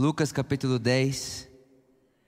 Lucas 0.00 0.32
capítulo 0.32 0.78
10, 0.78 1.46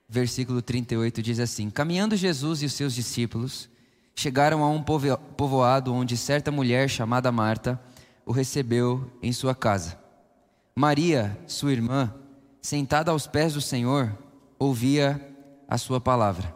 versículo 0.06 0.60
38 0.60 1.22
diz 1.22 1.40
assim: 1.40 1.70
Caminhando 1.70 2.14
Jesus 2.14 2.60
e 2.60 2.66
os 2.66 2.74
seus 2.74 2.94
discípulos 2.94 3.66
chegaram 4.14 4.62
a 4.62 4.68
um 4.68 4.82
povoado 4.82 5.94
onde 5.94 6.14
certa 6.14 6.50
mulher 6.50 6.90
chamada 6.90 7.32
Marta 7.32 7.82
o 8.26 8.30
recebeu 8.30 9.10
em 9.22 9.32
sua 9.32 9.54
casa. 9.54 9.98
Maria, 10.76 11.40
sua 11.46 11.72
irmã, 11.72 12.14
sentada 12.60 13.10
aos 13.10 13.26
pés 13.26 13.54
do 13.54 13.60
Senhor, 13.62 14.18
ouvia 14.58 15.34
a 15.66 15.78
sua 15.78 15.98
palavra. 15.98 16.54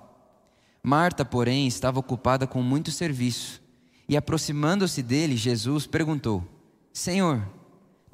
Marta, 0.83 1.25
porém, 1.25 1.67
estava 1.67 1.99
ocupada 1.99 2.47
com 2.47 2.61
muito 2.63 2.91
serviço, 2.91 3.63
e 4.07 4.19
aproximando-se 4.19 5.03
dele, 5.03 5.35
Jesus 5.35 5.87
perguntou: 5.87 6.47
Senhor, 6.93 7.43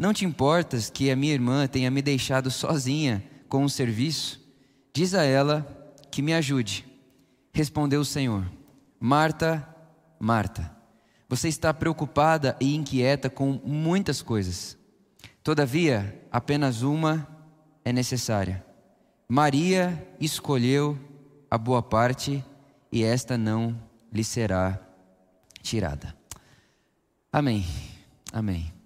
não 0.02 0.12
te 0.12 0.24
importas 0.24 0.90
que 0.90 1.12
a 1.12 1.16
minha 1.16 1.32
irmã 1.32 1.68
tenha 1.68 1.88
me 1.88 2.02
deixado 2.02 2.50
sozinha 2.50 3.22
com 3.48 3.62
o 3.62 3.70
serviço? 3.70 4.40
Diz 4.92 5.14
a 5.14 5.22
ela 5.22 5.94
que 6.10 6.20
me 6.20 6.34
ajude. 6.34 6.84
Respondeu 7.54 8.00
o 8.00 8.04
Senhor: 8.04 8.44
Marta, 8.98 9.64
Marta, 10.18 10.74
você 11.28 11.46
está 11.46 11.72
preocupada 11.72 12.56
e 12.60 12.74
inquieta 12.74 13.30
com 13.30 13.60
muitas 13.64 14.20
coisas. 14.20 14.76
Todavia, 15.40 16.20
apenas 16.32 16.82
uma 16.82 17.28
é 17.84 17.92
necessária. 17.92 18.66
Maria 19.28 20.04
escolheu 20.18 20.98
a 21.48 21.56
boa 21.56 21.80
parte 21.80 22.44
e 22.90 23.04
esta 23.04 23.38
não 23.38 23.80
lhe 24.12 24.24
será 24.24 24.80
tirada. 25.62 26.12
Amém. 27.32 27.64
Amém. 28.32 28.81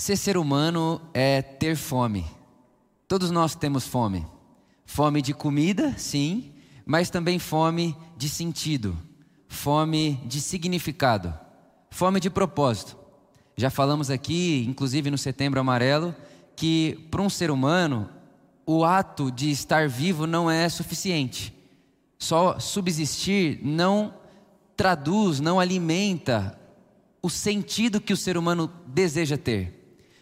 Ser 0.00 0.16
ser 0.16 0.36
humano 0.36 1.00
é 1.12 1.42
ter 1.42 1.76
fome. 1.76 2.24
Todos 3.08 3.32
nós 3.32 3.56
temos 3.56 3.84
fome. 3.84 4.24
Fome 4.86 5.20
de 5.20 5.34
comida, 5.34 5.92
sim, 5.98 6.52
mas 6.86 7.10
também 7.10 7.38
fome 7.38 7.96
de 8.16 8.28
sentido, 8.28 8.96
fome 9.48 10.14
de 10.24 10.40
significado, 10.40 11.34
fome 11.90 12.20
de 12.20 12.30
propósito. 12.30 12.96
Já 13.56 13.70
falamos 13.70 14.08
aqui, 14.08 14.64
inclusive 14.66 15.10
no 15.10 15.18
Setembro 15.18 15.60
Amarelo, 15.60 16.14
que 16.56 17.06
para 17.10 17.20
um 17.20 17.28
ser 17.28 17.50
humano 17.50 18.08
o 18.64 18.84
ato 18.84 19.32
de 19.32 19.50
estar 19.50 19.88
vivo 19.88 20.26
não 20.26 20.48
é 20.48 20.68
suficiente. 20.68 21.52
Só 22.18 22.58
subsistir 22.60 23.60
não 23.62 24.14
traduz, 24.76 25.40
não 25.40 25.58
alimenta 25.58 26.58
o 27.20 27.28
sentido 27.28 28.00
que 28.00 28.12
o 28.12 28.16
ser 28.16 28.38
humano 28.38 28.72
deseja 28.86 29.36
ter. 29.36 29.77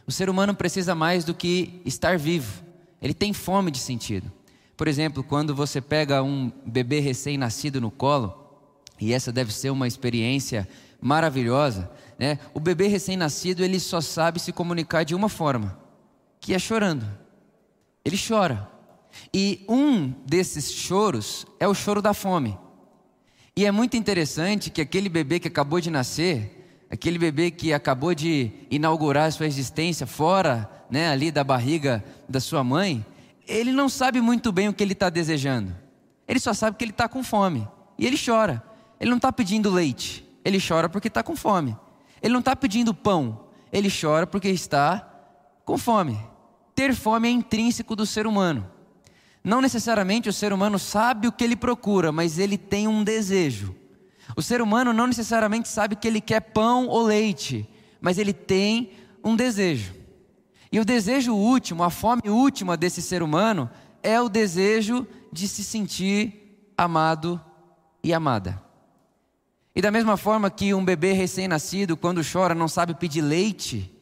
O 0.07 0.13
ser 0.13 0.31
humano 0.31 0.55
precisa 0.55 0.95
mais 0.95 1.25
do 1.25 1.35
que 1.35 1.81
estar 1.85 2.17
vivo. 2.19 2.63
Ele 3.03 3.13
tem 3.13 3.33
fome 3.33 3.71
de 3.71 3.79
sentido. 3.79 4.31
Por 4.77 4.87
exemplo, 4.87 5.25
quando 5.25 5.55
você 5.55 5.81
pega 5.81 6.23
um 6.23 6.53
bebê 6.65 7.01
recém-nascido 7.01 7.81
no 7.81 7.91
colo, 7.91 8.47
e 9.01 9.13
essa 9.13 9.33
deve 9.33 9.53
ser 9.53 9.71
uma 9.71 9.89
experiência 9.89 10.69
maravilhosa, 11.01 11.91
né? 12.19 12.39
O 12.55 12.61
bebê 12.61 12.87
recém-nascido 12.87 13.65
ele 13.65 13.81
só 13.81 14.01
sabe 14.01 14.41
se 14.41 14.53
comunicar 14.53 15.05
de 15.05 15.15
uma 15.15 15.29
forma, 15.29 15.79
que 16.41 16.55
é 16.55 16.59
chorando. 16.59 17.07
Ele 18.05 18.17
chora. 18.17 18.71
E 19.33 19.65
um 19.69 20.09
desses 20.27 20.71
choros 20.71 21.47
é 21.59 21.67
o 21.67 21.75
choro 21.75 22.01
da 22.01 22.15
fome. 22.15 22.59
E 23.57 23.65
é 23.65 23.71
muito 23.71 23.97
interessante 23.97 24.71
que 24.71 24.81
aquele 24.83 25.09
bebê 25.09 25.41
que 25.41 25.49
acabou 25.49 25.81
de 25.81 25.91
nascer, 25.91 26.56
aquele 26.91 27.19
bebê 27.19 27.51
que 27.51 27.73
acabou 27.73 28.15
de 28.15 28.51
inaugurar 28.71 29.31
sua 29.33 29.47
existência 29.47 30.07
fora, 30.07 30.71
né, 30.91 31.09
ali 31.09 31.31
da 31.31 31.43
barriga 31.43 32.05
da 32.29 32.41
sua 32.41 32.63
mãe, 32.63 33.05
ele 33.47 33.73
não 33.73 33.89
sabe 33.89 34.21
muito 34.21 34.51
bem 34.53 34.69
o 34.69 34.73
que 34.73 34.83
ele 34.83 34.93
está 34.93 35.09
desejando. 35.11 35.75
Ele 36.27 36.41
só 36.41 36.53
sabe 36.53 36.77
que 36.77 36.85
ele 36.85 36.91
está 36.91 37.09
com 37.09 37.23
fome. 37.23 37.67
E 37.99 38.07
ele 38.07 38.19
chora. 38.23 38.63
Ele 38.99 39.11
não 39.11 39.17
está 39.17 39.33
pedindo 39.33 39.71
leite. 39.71 40.27
Ele 40.45 40.59
chora 40.61 40.89
porque 40.89 41.09
está 41.09 41.23
com 41.23 41.37
fome. 41.37 41.77
Ele 42.21 42.33
não 42.33 42.41
está 42.41 42.57
pedindo 42.57 42.93
pão. 42.93 43.47
Ele 43.73 43.89
chora 43.89 44.27
porque 44.27 44.49
está 44.49 45.09
com 45.65 45.79
fome. 45.79 46.19
Ter 46.75 46.95
fome 46.95 47.29
é 47.29 47.31
intrínseco 47.31 47.95
do 47.95 48.05
ser 48.05 48.27
humano. 48.27 48.69
Não 49.43 49.61
necessariamente 49.61 50.29
o 50.29 50.33
ser 50.33 50.53
humano 50.53 50.79
sabe 50.79 51.29
o 51.29 51.33
que 51.33 51.45
ele 51.45 51.55
procura, 51.55 52.11
mas 52.11 52.39
ele 52.39 52.59
tem 52.59 52.89
um 52.89 53.05
desejo. 53.05 53.75
O 54.35 54.43
ser 54.43 54.63
humano 54.63 54.93
não 54.93 55.07
necessariamente 55.07 55.69
sabe 55.69 55.95
que 55.95 56.09
ele 56.09 56.21
quer 56.21 56.41
pão 56.41 56.89
ou 56.89 57.03
leite, 57.03 57.69
mas 58.01 58.19
ele 58.19 58.33
tem 58.33 58.91
um 59.23 59.37
desejo. 59.37 59.95
E 60.73 60.81
o 60.81 60.85
desejo 60.85 61.35
último, 61.35 61.83
a 61.83 61.91
fome 61.91 62.23
última 62.27 62.77
desse 62.77 63.01
ser 63.01 63.23
humano 63.23 63.71
é 64.03 64.21
o 64.21 64.29
desejo 64.29 65.07
de 65.33 65.47
se 65.47 65.63
sentir 65.63 66.73
amado 66.77 67.41
e 68.03 68.13
amada. 68.13 68.63
E 69.75 69.83
da 69.83 69.91
mesma 69.91 70.17
forma 70.17 70.51
que 70.51 70.73
um 70.73 70.85
bebê 70.85 71.13
recém-nascido, 71.13 71.97
quando 71.97 72.23
chora, 72.25 72.55
não 72.55 72.67
sabe 72.67 72.95
pedir 72.95 73.21
leite, 73.21 73.93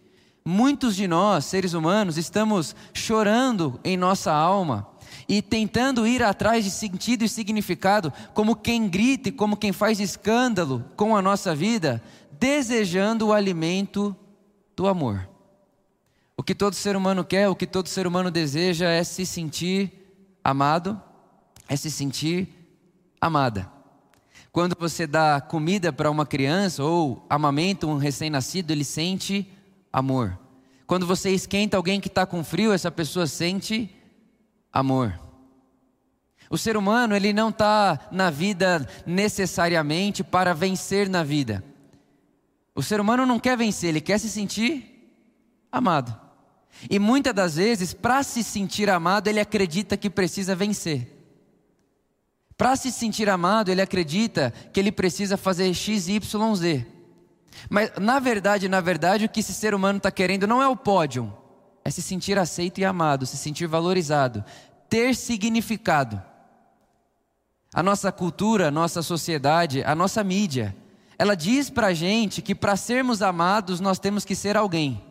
muitos 0.45 0.95
de 0.95 1.09
nós, 1.09 1.47
seres 1.47 1.73
humanos, 1.73 2.17
estamos 2.17 2.77
chorando 2.93 3.81
em 3.83 3.97
nossa 3.97 4.33
alma 4.33 4.87
e 5.29 5.41
tentando 5.41 6.07
ir 6.07 6.23
atrás 6.23 6.65
de 6.65 6.71
sentido 6.71 7.25
e 7.25 7.29
significado, 7.29 8.13
como 8.33 8.57
quem 8.57 8.89
grita 8.89 9.29
e 9.29 9.33
como 9.33 9.57
quem 9.57 9.73
faz 9.73 10.01
escândalo 10.01 10.85
com 10.97 11.17
a 11.17 11.23
nossa 11.23 11.55
vida, 11.55 12.03
desejando 12.33 13.29
o 13.29 13.33
alimento 13.33 14.15
do 14.77 14.87
amor. 14.87 15.29
O 16.37 16.43
que 16.43 16.55
todo 16.55 16.75
ser 16.75 16.97
humano 16.97 17.25
quer, 17.25 17.49
o 17.49 17.57
que 17.57 17.67
todo 17.67 17.89
ser 17.89 18.07
humano 18.07 18.31
deseja 18.31 18.89
é 18.89 19.05
se 19.05 19.25
sentir 19.25 19.93
amado, 20.43 21.01
é 21.69 21.77
se 21.77 21.91
sentir 21.91 22.49
amada. 23.21 23.71
Quando 24.53 24.77
você 24.79 25.07
dá 25.07 25.41
comida 25.41 25.93
para 25.93 26.11
uma 26.11 26.27
criança 26.27 26.85
ou 26.85 27.25
amamenta 27.31 27.87
um 27.87 27.97
recém-nascido, 27.97 28.73
ele 28.73 28.85
sente 28.85 29.51
amor. 29.93 30.39
Quando 30.87 31.07
você 31.07 31.31
esquenta 31.31 31.77
alguém 31.77 32.01
que 32.01 32.09
está 32.09 32.27
com 32.27 32.45
frio, 32.45 32.73
essa 32.73 32.91
pessoa 32.91 33.27
sente 33.27 33.94
amor. 34.75 35.21
O 36.51 36.59
ser 36.59 36.77
humano 36.77 37.15
ele 37.15 37.33
não 37.33 37.51
está 37.51 38.09
na 38.11 38.29
vida 38.29 38.87
necessariamente 39.07 40.25
para 40.25 40.53
vencer 40.53 41.09
na 41.09 41.23
vida. 41.23 41.65
O 42.75 42.83
ser 42.83 43.01
humano 43.01 43.25
não 43.25 43.39
quer 43.39 43.57
vencer, 43.57 43.91
ele 43.91 44.01
quer 44.01 44.19
se 44.19 44.29
sentir 44.29 45.17
amado. 45.71 46.21
E 46.91 46.99
muitas 46.99 47.33
das 47.33 47.55
vezes, 47.55 47.95
para 47.95 48.23
se 48.25 48.43
sentir 48.43 48.91
amado, 48.91 49.29
ele 49.29 49.39
acredita 49.39 49.97
que 49.97 50.11
precisa 50.11 50.57
vencer. 50.57 51.09
Para 52.57 52.75
se 52.75 52.91
sentir 52.91 53.31
amado, 53.31 53.71
ele 53.71 53.81
acredita 53.81 54.53
que 54.73 54.81
ele 54.81 54.91
precisa 54.91 55.37
fazer 55.37 55.73
X, 55.73 56.09
Y, 56.09 56.55
Z. 56.57 56.87
Mas 57.71 57.93
na 58.01 58.19
verdade, 58.19 58.69
na 58.69 58.81
verdade, 58.81 59.25
o 59.25 59.29
que 59.29 59.41
esse 59.41 59.55
ser 59.55 59.73
humano 59.73 59.99
está 59.99 60.11
querendo 60.11 60.47
não 60.47 60.61
é 60.61 60.67
o 60.67 60.77
pódio, 60.77 61.33
é 61.85 61.91
se 61.91 62.01
sentir 62.01 62.39
aceito 62.39 62.81
e 62.81 62.85
amado, 62.85 63.27
se 63.27 63.37
sentir 63.37 63.67
valorizado, 63.67 64.43
ter 64.89 65.15
significado. 65.15 66.21
A 67.73 67.83
nossa 67.83 68.11
cultura, 68.11 68.69
a 68.69 68.71
nossa 68.71 69.03
sociedade, 69.03 69.85
a 69.85 69.95
nossa 69.95 70.25
mídia, 70.25 70.75
ela 71.19 71.35
diz 71.35 71.69
para 71.69 71.89
a 71.89 71.95
gente 71.95 72.41
que 72.41 72.55
para 72.55 72.77
sermos 72.77 73.21
amados 73.21 73.81
nós 73.81 73.99
temos 73.99 74.25
que 74.25 74.35
ser 74.35 74.57
alguém. 74.57 75.05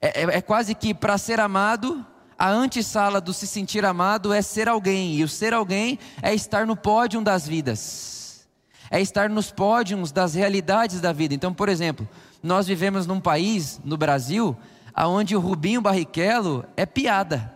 É, 0.00 0.22
é, 0.22 0.36
é 0.36 0.40
quase 0.40 0.74
que 0.74 0.92
para 0.92 1.16
ser 1.16 1.38
amado, 1.38 2.04
a 2.36 2.50
antessala 2.50 3.20
do 3.20 3.32
se 3.32 3.46
sentir 3.46 3.84
amado 3.84 4.32
é 4.32 4.42
ser 4.42 4.68
alguém, 4.68 5.14
e 5.14 5.22
o 5.22 5.28
ser 5.28 5.54
alguém 5.54 5.98
é 6.20 6.34
estar 6.34 6.66
no 6.66 6.76
pódio 6.76 7.20
das 7.20 7.46
vidas, 7.46 8.46
é 8.90 9.00
estar 9.00 9.30
nos 9.30 9.52
pódios 9.52 10.10
das 10.10 10.34
realidades 10.34 11.00
da 11.00 11.12
vida. 11.12 11.32
Então, 11.32 11.54
por 11.54 11.68
exemplo, 11.68 12.08
nós 12.42 12.66
vivemos 12.66 13.06
num 13.06 13.20
país, 13.20 13.80
no 13.84 13.96
Brasil, 13.96 14.56
onde 14.96 15.34
o 15.34 15.40
Rubinho 15.40 15.80
Barrichello 15.80 16.64
é 16.76 16.86
piada. 16.86 17.52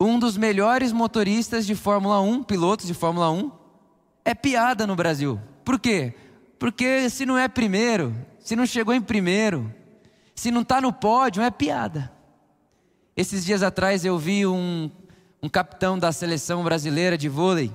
Um 0.00 0.18
dos 0.18 0.36
melhores 0.36 0.92
motoristas 0.92 1.66
de 1.66 1.74
Fórmula 1.74 2.20
1, 2.20 2.42
pilotos 2.44 2.86
de 2.86 2.94
Fórmula 2.94 3.30
1, 3.30 3.52
é 4.24 4.34
piada 4.34 4.86
no 4.86 4.96
Brasil. 4.96 5.38
Por 5.64 5.78
quê? 5.78 6.14
Porque 6.58 7.10
se 7.10 7.26
não 7.26 7.36
é 7.36 7.48
primeiro, 7.48 8.16
se 8.38 8.56
não 8.56 8.64
chegou 8.64 8.94
em 8.94 9.00
primeiro, 9.00 9.72
se 10.34 10.50
não 10.50 10.62
está 10.62 10.80
no 10.80 10.92
pódio, 10.92 11.42
é 11.42 11.50
piada. 11.50 12.10
Esses 13.14 13.44
dias 13.44 13.62
atrás 13.62 14.04
eu 14.04 14.18
vi 14.18 14.46
um, 14.46 14.90
um 15.42 15.48
capitão 15.48 15.98
da 15.98 16.12
seleção 16.12 16.64
brasileira 16.64 17.18
de 17.18 17.28
vôlei. 17.28 17.70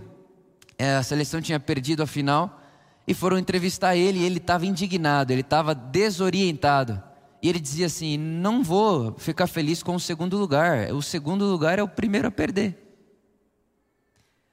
É, 0.77 0.95
a 0.95 1.03
seleção 1.03 1.41
tinha 1.41 1.59
perdido 1.59 2.01
a 2.01 2.07
final 2.07 2.61
e 3.07 3.13
foram 3.13 3.37
entrevistar 3.37 3.95
ele 3.95 4.19
e 4.19 4.23
ele 4.23 4.37
estava 4.37 4.65
indignado, 4.65 5.31
ele 5.31 5.41
estava 5.41 5.75
desorientado. 5.75 7.01
E 7.41 7.49
ele 7.49 7.59
dizia 7.59 7.85
assim: 7.85 8.17
Não 8.17 8.63
vou 8.63 9.15
ficar 9.17 9.47
feliz 9.47 9.83
com 9.83 9.95
o 9.95 9.99
segundo 9.99 10.37
lugar, 10.37 10.91
o 10.93 11.01
segundo 11.01 11.45
lugar 11.45 11.79
é 11.79 11.83
o 11.83 11.87
primeiro 11.87 12.27
a 12.27 12.31
perder. 12.31 12.81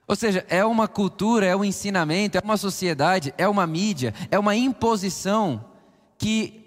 Ou 0.06 0.16
seja, 0.16 0.44
é 0.48 0.64
uma 0.64 0.88
cultura, 0.88 1.46
é 1.46 1.56
um 1.56 1.64
ensinamento, 1.64 2.36
é 2.36 2.40
uma 2.42 2.56
sociedade, 2.56 3.32
é 3.38 3.48
uma 3.48 3.66
mídia, 3.66 4.12
é 4.30 4.38
uma 4.38 4.54
imposição 4.54 5.64
que 6.18 6.62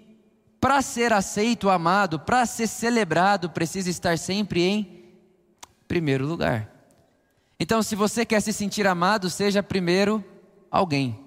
para 0.60 0.82
ser 0.82 1.12
aceito, 1.12 1.70
amado, 1.70 2.18
para 2.18 2.44
ser 2.44 2.66
celebrado, 2.66 3.50
precisa 3.50 3.88
estar 3.88 4.18
sempre 4.18 4.62
em 4.62 5.04
primeiro 5.86 6.26
lugar. 6.26 6.72
Então, 7.60 7.82
se 7.82 7.94
você 7.94 8.26
quer 8.26 8.40
se 8.40 8.52
sentir 8.52 8.86
amado, 8.86 9.30
seja 9.30 9.62
primeiro 9.62 10.24
alguém. 10.70 11.25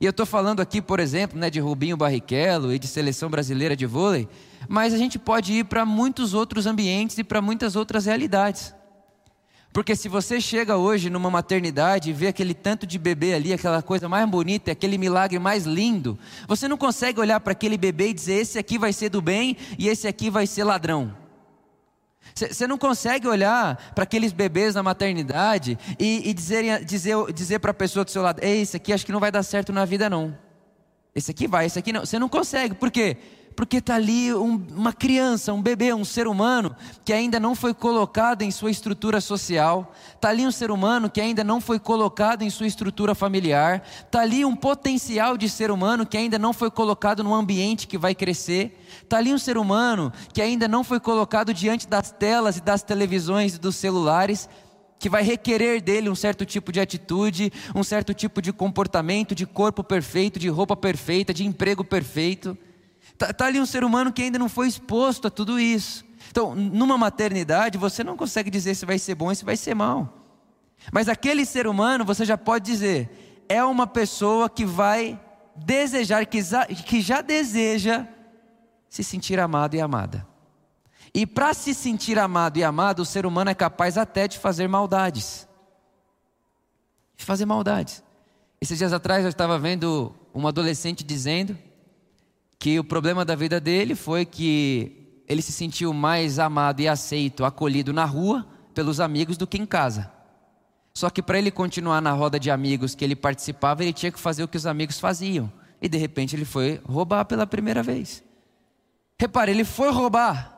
E 0.00 0.04
eu 0.04 0.10
estou 0.10 0.24
falando 0.24 0.60
aqui, 0.60 0.80
por 0.80 1.00
exemplo, 1.00 1.38
né, 1.38 1.50
de 1.50 1.58
Rubinho 1.58 1.96
Barrichello 1.96 2.72
e 2.72 2.78
de 2.78 2.86
seleção 2.86 3.28
brasileira 3.28 3.74
de 3.74 3.84
vôlei, 3.84 4.28
mas 4.68 4.94
a 4.94 4.98
gente 4.98 5.18
pode 5.18 5.52
ir 5.52 5.64
para 5.64 5.84
muitos 5.84 6.34
outros 6.34 6.66
ambientes 6.66 7.18
e 7.18 7.24
para 7.24 7.42
muitas 7.42 7.74
outras 7.74 8.06
realidades. 8.06 8.74
Porque 9.72 9.94
se 9.94 10.08
você 10.08 10.40
chega 10.40 10.76
hoje 10.76 11.10
numa 11.10 11.30
maternidade 11.30 12.10
e 12.10 12.12
vê 12.12 12.28
aquele 12.28 12.54
tanto 12.54 12.86
de 12.86 12.98
bebê 12.98 13.34
ali, 13.34 13.52
aquela 13.52 13.82
coisa 13.82 14.08
mais 14.08 14.28
bonita, 14.28 14.72
aquele 14.72 14.96
milagre 14.96 15.38
mais 15.38 15.64
lindo, 15.64 16.18
você 16.46 16.66
não 16.66 16.76
consegue 16.76 17.20
olhar 17.20 17.38
para 17.40 17.52
aquele 17.52 17.76
bebê 17.76 18.08
e 18.08 18.14
dizer: 18.14 18.40
esse 18.40 18.58
aqui 18.58 18.78
vai 18.78 18.92
ser 18.92 19.10
do 19.10 19.20
bem 19.20 19.56
e 19.78 19.88
esse 19.88 20.08
aqui 20.08 20.30
vai 20.30 20.46
ser 20.46 20.64
ladrão. 20.64 21.14
Você 22.34 22.66
não 22.66 22.78
consegue 22.78 23.26
olhar 23.26 23.92
para 23.94 24.04
aqueles 24.04 24.32
bebês 24.32 24.74
na 24.74 24.82
maternidade 24.82 25.78
e, 25.98 26.28
e 26.28 26.34
dizer, 26.34 26.84
dizer, 26.84 27.58
para 27.58 27.70
a 27.70 27.74
pessoa 27.74 28.04
do 28.04 28.10
seu 28.10 28.22
lado: 28.22 28.40
Ei, 28.42 28.60
esse 28.62 28.76
aqui 28.76 28.92
acho 28.92 29.04
que 29.04 29.12
não 29.12 29.20
vai 29.20 29.30
dar 29.30 29.42
certo 29.42 29.72
na 29.72 29.84
vida, 29.84 30.08
não. 30.08 30.36
Esse 31.14 31.30
aqui 31.30 31.48
vai, 31.48 31.66
esse 31.66 31.78
aqui 31.78 31.92
não. 31.92 32.06
Você 32.06 32.18
não 32.18 32.28
consegue, 32.28 32.74
por 32.74 32.90
quê? 32.90 33.16
Porque 33.58 33.78
está 33.78 33.96
ali 33.96 34.32
um, 34.32 34.64
uma 34.70 34.92
criança, 34.92 35.52
um 35.52 35.60
bebê, 35.60 35.92
um 35.92 36.04
ser 36.04 36.28
humano 36.28 36.76
que 37.04 37.12
ainda 37.12 37.40
não 37.40 37.56
foi 37.56 37.74
colocado 37.74 38.42
em 38.42 38.52
sua 38.52 38.70
estrutura 38.70 39.20
social, 39.20 39.92
está 40.14 40.28
ali 40.28 40.46
um 40.46 40.52
ser 40.52 40.70
humano 40.70 41.10
que 41.10 41.20
ainda 41.20 41.42
não 41.42 41.60
foi 41.60 41.80
colocado 41.80 42.42
em 42.42 42.50
sua 42.50 42.68
estrutura 42.68 43.16
familiar, 43.16 43.82
está 44.06 44.20
ali 44.20 44.44
um 44.44 44.54
potencial 44.54 45.36
de 45.36 45.48
ser 45.48 45.72
humano 45.72 46.06
que 46.06 46.16
ainda 46.16 46.38
não 46.38 46.52
foi 46.52 46.70
colocado 46.70 47.24
no 47.24 47.34
ambiente 47.34 47.88
que 47.88 47.98
vai 47.98 48.14
crescer, 48.14 48.80
está 49.02 49.18
ali 49.18 49.34
um 49.34 49.38
ser 49.38 49.58
humano 49.58 50.12
que 50.32 50.40
ainda 50.40 50.68
não 50.68 50.84
foi 50.84 51.00
colocado 51.00 51.52
diante 51.52 51.88
das 51.88 52.12
telas 52.12 52.58
e 52.58 52.60
das 52.60 52.84
televisões 52.84 53.56
e 53.56 53.58
dos 53.58 53.74
celulares 53.74 54.48
que 55.00 55.10
vai 55.10 55.24
requerer 55.24 55.80
dele 55.80 56.08
um 56.08 56.14
certo 56.14 56.46
tipo 56.46 56.70
de 56.70 56.78
atitude, 56.78 57.52
um 57.74 57.82
certo 57.82 58.14
tipo 58.14 58.40
de 58.40 58.52
comportamento, 58.52 59.34
de 59.34 59.46
corpo 59.46 59.82
perfeito, 59.82 60.38
de 60.38 60.48
roupa 60.48 60.76
perfeita, 60.76 61.34
de 61.34 61.44
emprego 61.44 61.82
perfeito. 61.82 62.56
Está 63.18 63.32
tá 63.32 63.46
ali 63.46 63.60
um 63.60 63.66
ser 63.66 63.82
humano 63.82 64.12
que 64.12 64.22
ainda 64.22 64.38
não 64.38 64.48
foi 64.48 64.68
exposto 64.68 65.26
a 65.26 65.30
tudo 65.30 65.58
isso. 65.58 66.04
Então, 66.30 66.54
numa 66.54 66.96
maternidade, 66.96 67.76
você 67.76 68.04
não 68.04 68.16
consegue 68.16 68.48
dizer 68.48 68.76
se 68.76 68.86
vai 68.86 68.96
ser 68.96 69.16
bom 69.16 69.32
e 69.32 69.34
se 69.34 69.44
vai 69.44 69.56
ser 69.56 69.74
mal. 69.74 70.18
Mas 70.92 71.08
aquele 71.08 71.44
ser 71.44 71.66
humano, 71.66 72.04
você 72.04 72.24
já 72.24 72.38
pode 72.38 72.64
dizer, 72.64 73.44
é 73.48 73.62
uma 73.64 73.88
pessoa 73.88 74.48
que 74.48 74.64
vai 74.64 75.20
desejar, 75.56 76.24
que 76.26 76.40
já, 76.40 76.64
que 76.66 77.00
já 77.00 77.20
deseja 77.20 78.06
se 78.88 79.02
sentir 79.02 79.40
amado 79.40 79.74
e 79.74 79.80
amada. 79.80 80.24
E 81.12 81.26
para 81.26 81.52
se 81.54 81.74
sentir 81.74 82.20
amado 82.20 82.56
e 82.58 82.62
amado, 82.62 83.00
o 83.00 83.04
ser 83.04 83.26
humano 83.26 83.50
é 83.50 83.54
capaz 83.54 83.98
até 83.98 84.28
de 84.28 84.38
fazer 84.38 84.68
maldades. 84.68 85.48
De 87.16 87.24
fazer 87.24 87.46
maldades. 87.46 88.00
Esses 88.60 88.78
dias 88.78 88.92
atrás 88.92 89.24
eu 89.24 89.28
estava 89.28 89.58
vendo 89.58 90.14
um 90.32 90.46
adolescente 90.46 91.02
dizendo 91.02 91.58
que 92.58 92.78
o 92.78 92.84
problema 92.84 93.24
da 93.24 93.36
vida 93.36 93.60
dele 93.60 93.94
foi 93.94 94.24
que 94.24 95.22
ele 95.28 95.42
se 95.42 95.52
sentiu 95.52 95.92
mais 95.92 96.38
amado 96.38 96.80
e 96.80 96.88
aceito, 96.88 97.44
acolhido 97.44 97.92
na 97.92 98.04
rua 98.04 98.46
pelos 98.74 98.98
amigos 98.98 99.36
do 99.36 99.46
que 99.46 99.58
em 99.58 99.66
casa. 99.66 100.10
Só 100.94 101.10
que 101.10 101.22
para 101.22 101.38
ele 101.38 101.50
continuar 101.50 102.00
na 102.00 102.12
roda 102.12 102.40
de 102.40 102.50
amigos 102.50 102.94
que 102.94 103.04
ele 103.04 103.14
participava, 103.14 103.84
ele 103.84 103.92
tinha 103.92 104.10
que 104.10 104.18
fazer 104.18 104.42
o 104.42 104.48
que 104.48 104.56
os 104.56 104.66
amigos 104.66 104.98
faziam. 104.98 105.52
E 105.80 105.88
de 105.88 105.96
repente 105.96 106.34
ele 106.34 106.44
foi 106.44 106.80
roubar 106.84 107.24
pela 107.24 107.46
primeira 107.46 107.82
vez. 107.82 108.24
Repare, 109.20 109.52
ele 109.52 109.64
foi 109.64 109.92
roubar. 109.92 110.56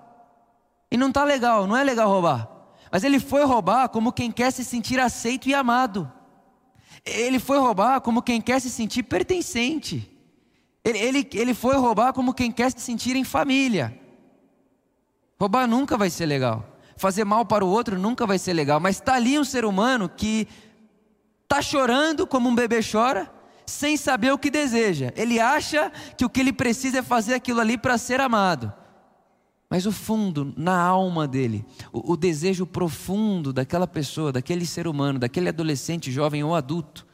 E 0.90 0.96
não 0.96 1.08
está 1.08 1.24
legal, 1.24 1.66
não 1.66 1.76
é 1.76 1.84
legal 1.84 2.08
roubar. 2.08 2.48
Mas 2.90 3.04
ele 3.04 3.20
foi 3.20 3.44
roubar 3.44 3.88
como 3.90 4.12
quem 4.12 4.32
quer 4.32 4.50
se 4.50 4.64
sentir 4.64 4.98
aceito 4.98 5.48
e 5.48 5.54
amado. 5.54 6.10
Ele 7.04 7.38
foi 7.38 7.58
roubar 7.58 8.00
como 8.00 8.22
quem 8.22 8.40
quer 8.40 8.60
se 8.60 8.70
sentir 8.70 9.02
pertencente. 9.02 10.10
Ele, 10.84 10.98
ele, 10.98 11.28
ele 11.34 11.54
foi 11.54 11.76
roubar 11.76 12.12
como 12.12 12.32
quem 12.32 12.50
quer 12.50 12.70
se 12.72 12.80
sentir 12.80 13.14
em 13.14 13.24
família. 13.24 13.98
Roubar 15.38 15.66
nunca 15.66 15.96
vai 15.96 16.08
ser 16.08 16.26
legal. 16.26 16.78
Fazer 16.96 17.24
mal 17.24 17.44
para 17.44 17.64
o 17.64 17.68
outro 17.68 17.98
nunca 17.98 18.26
vai 18.26 18.38
ser 18.38 18.54
legal. 18.54 18.80
Mas 18.80 18.96
está 18.96 19.14
ali 19.14 19.38
um 19.38 19.44
ser 19.44 19.64
humano 19.64 20.08
que 20.08 20.48
está 21.42 21.60
chorando 21.60 22.26
como 22.26 22.48
um 22.48 22.54
bebê 22.54 22.80
chora, 22.82 23.30
sem 23.66 23.96
saber 23.96 24.32
o 24.32 24.38
que 24.38 24.50
deseja. 24.50 25.12
Ele 25.16 25.38
acha 25.38 25.92
que 26.16 26.24
o 26.24 26.30
que 26.30 26.40
ele 26.40 26.52
precisa 26.52 26.98
é 26.98 27.02
fazer 27.02 27.34
aquilo 27.34 27.60
ali 27.60 27.76
para 27.76 27.98
ser 27.98 28.20
amado. 28.20 28.72
Mas 29.68 29.86
o 29.86 29.92
fundo, 29.92 30.52
na 30.56 30.80
alma 30.80 31.28
dele, 31.28 31.64
o, 31.92 32.12
o, 32.12 32.16
desejo 32.16 32.66
profundo 32.66 33.52
daquela 33.52 33.86
pessoa, 33.86 34.32
daquele 34.32 34.66
ser 34.66 34.88
humano, 34.88 35.18
daquele 35.18 35.48
adolescente, 35.48 36.10
jovem 36.10 36.42
ou 36.42 36.56
adulto, 36.56 37.06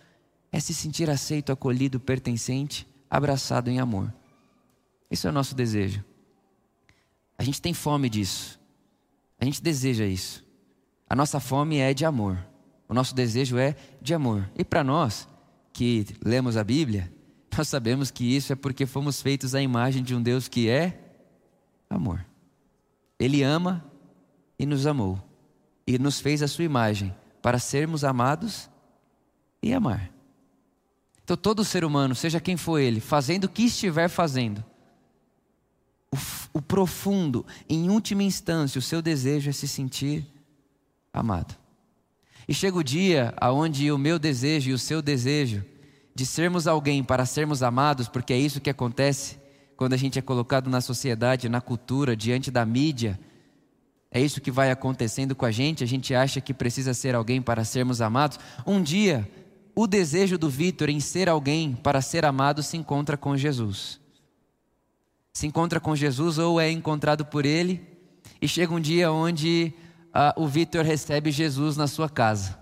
é 0.51 0.59
se 0.59 0.73
sentir 0.73 1.11
aceito, 1.11 1.53
acolhido, 1.53 2.01
pertencente 2.01 2.87
abraçado 3.17 3.69
em 3.69 3.81
amor. 3.81 4.13
Esse 5.11 5.27
é 5.27 5.31
o 5.31 5.33
nosso 5.33 5.55
desejo. 5.55 6.05
A 7.39 7.43
gente 7.43 7.61
tem 7.61 7.73
fome 7.73 8.09
disso. 8.09 8.61
A 9.41 9.45
gente 9.45 9.63
deseja 9.63 10.05
isso. 10.05 10.45
A 11.09 11.15
nossa 11.15 11.41
fome 11.41 11.79
é 11.79 11.95
de 11.95 12.05
amor. 12.05 12.39
O 12.89 12.95
nosso 12.95 13.15
desejo 13.15 13.59
é 13.59 13.75
de 14.01 14.15
amor. 14.15 14.49
E 14.55 14.65
para 14.65 14.83
nós 14.83 15.29
que 15.73 16.07
lemos 16.25 16.57
a 16.57 16.65
Bíblia, 16.65 17.13
nós 17.57 17.69
sabemos 17.69 18.11
que 18.11 18.25
isso 18.37 18.53
é 18.53 18.57
porque 18.57 18.87
fomos 18.87 19.23
feitos 19.23 19.55
à 19.55 19.63
imagem 19.63 20.03
de 20.03 20.15
um 20.15 20.23
Deus 20.23 20.49
que 20.49 20.69
é 20.69 21.01
amor. 21.89 22.25
Ele 23.19 23.43
ama 23.43 23.85
e 24.59 24.67
nos 24.67 24.87
amou. 24.87 25.23
E 25.87 25.99
nos 25.99 26.21
fez 26.21 26.43
a 26.43 26.49
sua 26.49 26.65
imagem 26.65 27.15
para 27.41 27.59
sermos 27.59 28.05
amados 28.05 28.69
e 29.63 29.73
amar. 29.73 30.16
Então, 31.27 31.37
todo 31.37 31.65
ser 31.65 31.85
humano, 31.85 32.15
seja 32.15 32.39
quem 32.39 32.57
for 32.57 32.79
ele, 32.79 33.01
fazendo 33.01 33.47
o 33.47 33.49
que 33.49 33.65
estiver 33.65 34.09
fazendo, 34.09 34.65
o, 36.15 36.17
o 36.53 36.63
profundo, 36.63 37.45
em 37.69 37.91
última 37.91 38.23
instância, 38.23 38.79
o 38.79 38.83
seu 38.83 39.03
desejo 39.03 39.51
é 39.51 39.53
se 39.53 39.67
sentir 39.67 40.25
amado. 41.13 41.57
E 42.47 42.55
chega 42.55 42.79
o 42.79 42.85
dia 42.85 43.35
aonde 43.41 43.91
o 43.91 43.99
meu 43.99 44.21
desejo 44.21 44.71
e 44.71 44.73
o 44.73 44.79
seu 44.79 45.03
desejo 45.03 45.65
de 46.15 46.25
sermos 46.25 46.69
alguém 46.69 47.03
para 47.03 47.27
sermos 47.27 47.61
amados, 47.61 48.07
porque 48.07 48.33
é 48.33 48.39
isso 48.39 48.61
que 48.61 48.71
acontece 48.71 49.37
quando 49.77 49.95
a 49.95 49.97
gente 49.97 50.21
é 50.21 50.23
colocado 50.23 50.71
na 50.71 50.81
sociedade, 50.81 51.49
na 51.49 51.61
cultura, 51.61 52.15
diante 52.15 52.53
da 52.53 52.65
mídia. 52.65 53.19
É 54.13 54.21
isso 54.21 54.41
que 54.41 54.53
vai 54.53 54.71
acontecendo 54.71 55.35
com 55.35 55.45
a 55.45 55.51
gente, 55.51 55.83
a 55.83 55.89
gente 55.89 56.15
acha 56.15 56.41
que 56.41 56.55
precisa 56.55 56.95
ser 56.95 57.17
alguém 57.17 57.43
para 57.43 57.65
sermos 57.65 58.01
amados. 58.01 58.39
Um 58.65 58.81
dia 58.81 59.29
o 59.79 59.87
desejo 59.87 60.39
do 60.39 60.49
Vitor 60.49 60.89
em 60.89 61.01
ser 61.01 61.29
alguém 61.29 61.75
para 61.75 62.01
ser 62.01 62.25
amado 62.25 62.63
se 62.63 62.79
encontra 62.79 63.15
com 63.15 63.37
Jesus. 63.37 64.01
Se 65.35 65.47
encontra 65.47 65.79
com 65.79 65.95
Jesus 65.95 66.39
ou 66.39 66.59
é 66.59 66.71
encontrado 66.71 67.27
por 67.27 67.45
ele, 67.45 67.87
e 68.41 68.49
chega 68.49 68.73
um 68.73 68.81
dia 68.81 69.13
onde 69.13 69.75
uh, 70.09 70.43
o 70.43 70.49
Vitor 70.49 70.83
recebe 70.83 71.31
Jesus 71.31 71.77
na 71.77 71.87
sua 71.87 72.09
casa. 72.09 72.59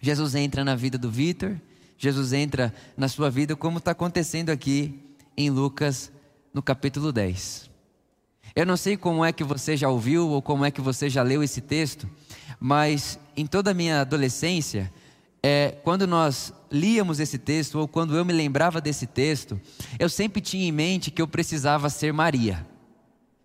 Jesus 0.00 0.34
entra 0.34 0.64
na 0.64 0.74
vida 0.74 0.96
do 0.96 1.10
Vitor, 1.10 1.54
Jesus 1.98 2.32
entra 2.32 2.74
na 2.96 3.08
sua 3.08 3.30
vida, 3.30 3.54
como 3.54 3.76
está 3.76 3.90
acontecendo 3.90 4.48
aqui 4.48 4.98
em 5.36 5.50
Lucas, 5.50 6.10
no 6.52 6.62
capítulo 6.62 7.12
10. 7.12 7.70
Eu 8.56 8.64
não 8.64 8.76
sei 8.76 8.96
como 8.96 9.22
é 9.22 9.32
que 9.32 9.44
você 9.44 9.76
já 9.76 9.88
ouviu 9.88 10.28
ou 10.28 10.40
como 10.40 10.64
é 10.64 10.70
que 10.70 10.80
você 10.80 11.10
já 11.10 11.22
leu 11.22 11.42
esse 11.42 11.60
texto, 11.60 12.08
mas 12.58 13.18
em 13.36 13.46
toda 13.46 13.70
a 13.70 13.74
minha 13.74 14.00
adolescência, 14.00 14.90
é, 15.42 15.76
quando 15.82 16.06
nós 16.06 16.52
líamos 16.70 17.18
esse 17.18 17.36
texto, 17.36 17.78
ou 17.78 17.88
quando 17.88 18.16
eu 18.16 18.24
me 18.24 18.32
lembrava 18.32 18.80
desse 18.80 19.06
texto, 19.06 19.60
eu 19.98 20.08
sempre 20.08 20.40
tinha 20.40 20.66
em 20.66 20.72
mente 20.72 21.10
que 21.10 21.20
eu 21.20 21.26
precisava 21.26 21.90
ser 21.90 22.12
Maria. 22.12 22.66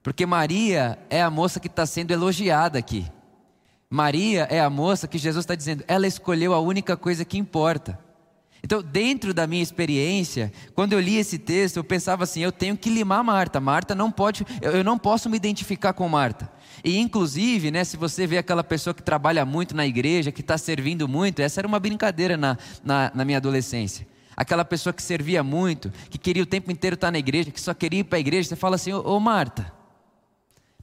Porque 0.03 0.25
Maria 0.25 0.99
é 1.09 1.21
a 1.21 1.29
moça 1.29 1.59
que 1.59 1.67
está 1.67 1.85
sendo 1.85 2.11
elogiada 2.11 2.77
aqui. 2.77 3.05
Maria 3.89 4.47
é 4.51 4.59
a 4.59 4.69
moça 4.69 5.07
que 5.07 5.17
Jesus 5.17 5.43
está 5.43 5.55
dizendo, 5.55 5.83
ela 5.87 6.05
escolheu 6.05 6.53
a 6.53 6.59
única 6.59 6.95
coisa 6.95 7.25
que 7.25 7.37
importa. 7.37 7.99
Então, 8.63 8.81
dentro 8.81 9.33
da 9.33 9.47
minha 9.47 9.63
experiência, 9.63 10.51
quando 10.75 10.93
eu 10.93 10.99
li 10.99 11.17
esse 11.17 11.37
texto, 11.37 11.77
eu 11.77 11.83
pensava 11.83 12.23
assim: 12.23 12.41
eu 12.41 12.51
tenho 12.51 12.75
que 12.75 12.89
limar 12.89 13.23
Marta. 13.23 13.59
Marta 13.59 13.95
não 13.95 14.11
pode, 14.11 14.45
eu 14.61 14.83
não 14.83 14.97
posso 14.97 15.29
me 15.29 15.37
identificar 15.37 15.93
com 15.93 16.07
Marta. 16.09 16.51
E 16.83 16.97
inclusive, 16.97 17.71
né, 17.71 17.83
se 17.83 17.97
você 17.97 18.27
vê 18.27 18.37
aquela 18.37 18.63
pessoa 18.63 18.93
que 18.93 19.01
trabalha 19.01 19.45
muito 19.45 19.75
na 19.75 19.85
igreja, 19.85 20.31
que 20.31 20.41
está 20.41 20.57
servindo 20.57 21.07
muito, 21.07 21.41
essa 21.41 21.61
era 21.61 21.67
uma 21.67 21.79
brincadeira 21.79 22.37
na, 22.37 22.57
na, 22.83 23.11
na, 23.13 23.25
minha 23.25 23.37
adolescência. 23.37 24.07
Aquela 24.35 24.63
pessoa 24.63 24.93
que 24.93 25.01
servia 25.01 25.43
muito, 25.43 25.91
que 26.09 26.17
queria 26.17 26.43
o 26.43 26.45
tempo 26.45 26.71
inteiro 26.71 26.93
estar 26.93 27.11
na 27.11 27.17
igreja, 27.17 27.51
que 27.51 27.59
só 27.59 27.73
queria 27.73 28.01
ir 28.01 28.03
para 28.03 28.17
a 28.17 28.19
igreja, 28.19 28.49
você 28.49 28.55
fala 28.55 28.75
assim, 28.75 28.93
ô, 28.93 29.01
ô 29.01 29.19
Marta. 29.19 29.73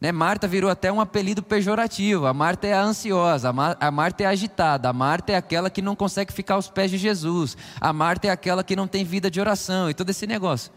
Né, 0.01 0.11
Marta 0.11 0.49
virou 0.49 0.69
até 0.69 0.93
um 0.93 1.01
apelido 1.01 1.43
pejorativo. 1.43 2.27
A 2.27 2.35
Marta 2.35 2.67
é 2.67 2.75
a 2.75 2.83
ansiosa, 2.83 3.49
a, 3.49 3.53
Mar, 3.53 3.77
a 3.81 3.91
Marta 3.91 4.25
é 4.25 4.27
a 4.27 4.31
agitada, 4.31 4.89
a 4.89 4.93
Marta 4.93 5.33
é 5.33 5.37
aquela 5.37 5.71
que 5.71 5.81
não 5.81 5.95
consegue 5.95 6.33
ficar 6.33 6.55
aos 6.55 6.69
pés 6.69 6.91
de 6.91 6.99
Jesus, 6.99 7.57
a 7.81 7.93
Marta 7.93 8.27
é 8.27 8.31
aquela 8.31 8.65
que 8.65 8.75
não 8.77 8.89
tem 8.89 9.05
vida 9.05 9.31
de 9.31 9.41
oração 9.41 9.89
e 9.89 9.95
todo 9.95 10.11
esse 10.11 10.27
negócio. 10.27 10.73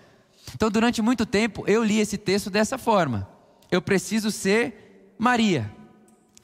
Então, 0.54 0.70
durante 0.70 1.02
muito 1.02 1.26
tempo, 1.26 1.64
eu 1.68 1.84
li 1.84 2.00
esse 2.00 2.18
texto 2.18 2.50
dessa 2.50 2.78
forma. 2.78 3.28
Eu 3.70 3.82
preciso 3.82 4.32
ser 4.32 4.87
Maria. 5.18 5.72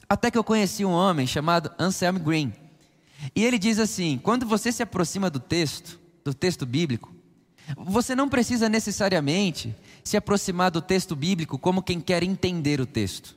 Até 0.08 0.30
que 0.30 0.38
eu 0.38 0.44
conheci 0.44 0.84
um 0.84 0.90
homem 0.90 1.26
chamado 1.26 1.70
Anselm 1.78 2.18
Green. 2.18 2.52
E 3.34 3.44
ele 3.44 3.58
diz 3.58 3.78
assim: 3.78 4.18
quando 4.22 4.46
você 4.46 4.70
se 4.72 4.82
aproxima 4.82 5.30
do 5.30 5.40
texto, 5.40 5.98
do 6.24 6.34
texto 6.34 6.66
bíblico, 6.66 7.14
você 7.76 8.14
não 8.14 8.28
precisa 8.28 8.68
necessariamente 8.68 9.74
se 10.02 10.16
aproximar 10.16 10.70
do 10.70 10.82
texto 10.82 11.16
bíblico 11.16 11.58
como 11.58 11.82
quem 11.82 12.00
quer 12.00 12.22
entender 12.22 12.80
o 12.80 12.86
texto. 12.86 13.36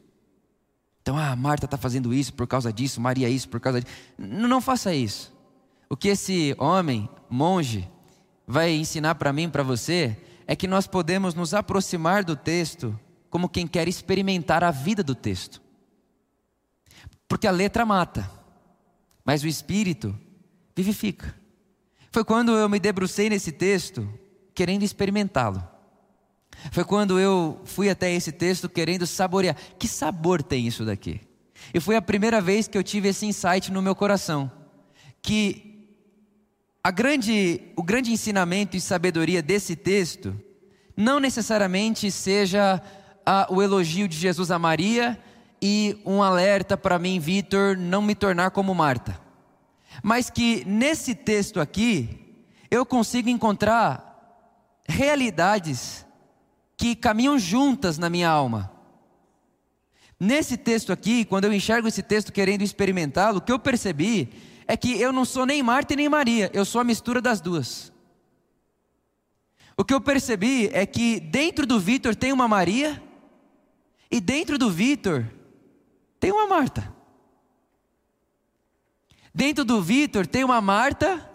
Então, 1.02 1.18
ah, 1.18 1.36
Marta 1.36 1.66
está 1.66 1.78
fazendo 1.78 2.14
isso 2.14 2.34
por 2.34 2.46
causa 2.46 2.72
disso, 2.74 3.00
Maria 3.00 3.30
isso 3.30 3.48
por 3.48 3.62
causa 3.62 3.80
disso. 3.80 3.96
Não, 4.18 4.50
não 4.50 4.60
faça 4.60 4.94
isso. 4.94 5.34
O 5.90 5.96
que 5.96 6.10
esse 6.10 6.54
homem, 6.60 7.10
monge, 7.30 7.90
vai 8.46 8.76
ensinar 8.76 9.16
para 9.16 9.32
mim, 9.32 9.50
para 9.50 9.64
você, 9.64 10.18
é 10.46 10.54
que 10.54 10.68
nós 10.68 10.86
podemos 10.86 11.34
nos 11.34 11.54
aproximar 11.54 12.26
do 12.26 12.36
texto 12.36 12.98
como 13.30 13.50
quem 13.50 13.68
quer 13.68 13.88
experimentar 13.88 14.64
a 14.64 14.72
vida 14.72 15.04
do 15.04 15.16
texto. 15.16 15.62
Porque 17.28 17.48
a 17.48 17.52
letra 17.52 17.86
mata, 17.86 18.30
mas 19.24 19.44
o 19.44 19.48
espírito 19.48 20.18
vivifica. 20.76 21.36
Foi 22.12 22.24
quando 22.24 22.52
eu 22.52 22.70
me 22.70 22.80
debrucei 22.80 23.30
nesse 23.30 23.52
texto, 23.52 24.08
querendo 24.54 24.84
experimentá-lo. 24.84 25.62
Foi 26.72 26.84
quando 26.84 27.20
eu 27.20 27.62
fui 27.66 27.90
até 27.90 28.12
esse 28.12 28.32
texto 28.32 28.70
querendo 28.70 29.06
saborear. 29.06 29.56
Que 29.78 29.88
sabor 29.88 30.42
tem 30.42 30.66
isso 30.66 30.86
daqui? 30.86 31.22
E 31.74 31.80
foi 31.80 31.96
a 31.96 32.02
primeira 32.02 32.42
vez 32.42 32.68
que 32.68 32.78
eu 32.78 32.84
tive 32.84 33.10
esse 33.10 33.26
insight 33.26 33.72
no 33.72 33.82
meu 33.82 33.96
coração. 33.96 34.52
Que 35.22 35.90
a 36.84 36.92
grande, 36.92 37.62
o 37.76 37.84
grande 37.84 38.12
ensinamento 38.12 38.78
e 38.78 38.82
sabedoria 38.82 39.42
desse 39.42 39.76
texto 39.76 40.40
não 40.96 41.20
necessariamente 41.20 42.10
seja 42.10 42.82
o 43.50 43.62
elogio 43.62 44.08
de 44.08 44.18
Jesus 44.18 44.52
a 44.52 44.60
Maria 44.60 45.20
e 45.62 46.00
um 46.06 46.22
alerta 46.22 46.78
para 46.78 47.00
mim, 47.00 47.20
Vitor, 47.20 47.76
não 47.78 48.02
me 48.02 48.16
tornar 48.16 48.52
como 48.52 48.74
Marta. 48.74 49.20
Mas 50.02 50.30
que 50.30 50.64
nesse 50.66 51.16
texto 51.16 51.60
aqui, 51.60 52.38
eu 52.70 52.86
consigo 52.86 53.30
encontrar 53.30 54.08
realidades 54.88 56.06
que 56.78 56.96
caminham 56.96 57.38
juntas 57.40 57.98
na 57.98 58.10
minha 58.10 58.30
alma. 58.30 58.72
Nesse 60.20 60.58
texto 60.58 60.92
aqui, 60.92 61.26
quando 61.26 61.46
eu 61.46 61.54
enxergo 61.54 61.88
esse 61.88 62.02
texto 62.02 62.32
querendo 62.32 62.62
experimentá-lo, 62.62 63.38
o 63.38 63.42
que 63.42 63.52
eu 63.52 63.60
percebi 63.60 64.30
é 64.68 64.78
que 64.78 65.00
eu 65.00 65.12
não 65.12 65.26
sou 65.26 65.46
nem 65.46 65.62
Marta 65.62 65.96
nem 65.96 66.10
Maria, 66.10 66.50
eu 66.54 66.66
sou 66.66 66.82
a 66.82 66.84
mistura 66.84 67.22
das 67.22 67.42
duas. 67.42 67.92
O 69.76 69.84
que 69.84 69.94
eu 69.94 70.02
percebi 70.02 70.70
é 70.74 70.86
que 70.86 71.20
dentro 71.20 71.66
do 71.66 71.80
Vitor 71.80 72.16
tem 72.16 72.34
uma 72.34 72.48
Maria 72.48 73.02
e 74.10 74.20
dentro 74.20 74.58
do 74.58 74.70
Vitor 74.70 75.26
tem 76.20 76.32
uma 76.32 76.48
Marta. 76.48 76.94
Dentro 79.34 79.64
do 79.64 79.82
Vitor 79.82 80.26
tem 80.26 80.44
uma 80.44 80.60
Marta 80.62 81.30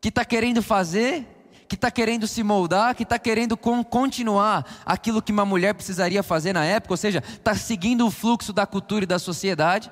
que 0.00 0.08
está 0.08 0.24
querendo 0.24 0.62
fazer, 0.62 1.26
que 1.68 1.74
está 1.74 1.90
querendo 1.90 2.26
se 2.26 2.42
moldar, 2.42 2.94
que 2.94 3.02
está 3.02 3.18
querendo 3.18 3.56
continuar 3.56 4.82
aquilo 4.86 5.20
que 5.20 5.32
uma 5.32 5.44
mulher 5.44 5.74
precisaria 5.74 6.22
fazer 6.22 6.52
na 6.52 6.64
época, 6.64 6.92
ou 6.92 6.96
seja, 6.96 7.22
está 7.26 7.54
seguindo 7.54 8.06
o 8.06 8.10
fluxo 8.10 8.52
da 8.52 8.66
cultura 8.66 9.04
e 9.04 9.06
da 9.06 9.18
sociedade. 9.18 9.90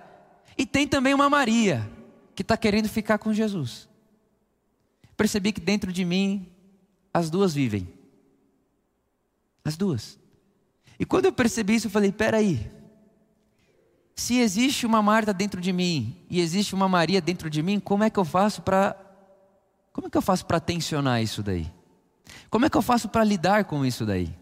E 0.56 0.64
tem 0.64 0.86
também 0.86 1.14
uma 1.14 1.28
Maria 1.28 1.90
que 2.34 2.42
está 2.42 2.56
querendo 2.56 2.88
ficar 2.88 3.18
com 3.18 3.32
Jesus. 3.32 3.88
Percebi 5.16 5.52
que 5.52 5.60
dentro 5.60 5.92
de 5.92 6.04
mim 6.04 6.50
as 7.12 7.28
duas 7.28 7.54
vivem. 7.54 7.88
As 9.64 9.76
duas. 9.76 10.21
E 11.02 11.04
quando 11.04 11.24
eu 11.24 11.32
percebi 11.32 11.74
isso, 11.74 11.88
eu 11.88 11.90
falei: 11.90 12.12
peraí. 12.12 12.70
Se 14.14 14.38
existe 14.38 14.86
uma 14.86 15.02
Marta 15.02 15.34
dentro 15.34 15.60
de 15.60 15.72
mim 15.72 16.16
e 16.30 16.40
existe 16.40 16.76
uma 16.76 16.88
Maria 16.88 17.20
dentro 17.20 17.50
de 17.50 17.60
mim, 17.60 17.80
como 17.80 18.04
é 18.04 18.10
que 18.10 18.20
eu 18.20 18.24
faço 18.24 18.62
para 18.62 18.94
como 19.92 20.06
é 20.06 20.10
que 20.10 20.16
eu 20.16 20.22
faço 20.22 20.46
para 20.46 20.60
tensionar 20.60 21.20
isso 21.20 21.42
daí? 21.42 21.66
Como 22.48 22.64
é 22.66 22.70
que 22.70 22.76
eu 22.76 22.82
faço 22.82 23.08
para 23.08 23.24
lidar 23.24 23.64
com 23.64 23.84
isso 23.84 24.06
daí? 24.06 24.32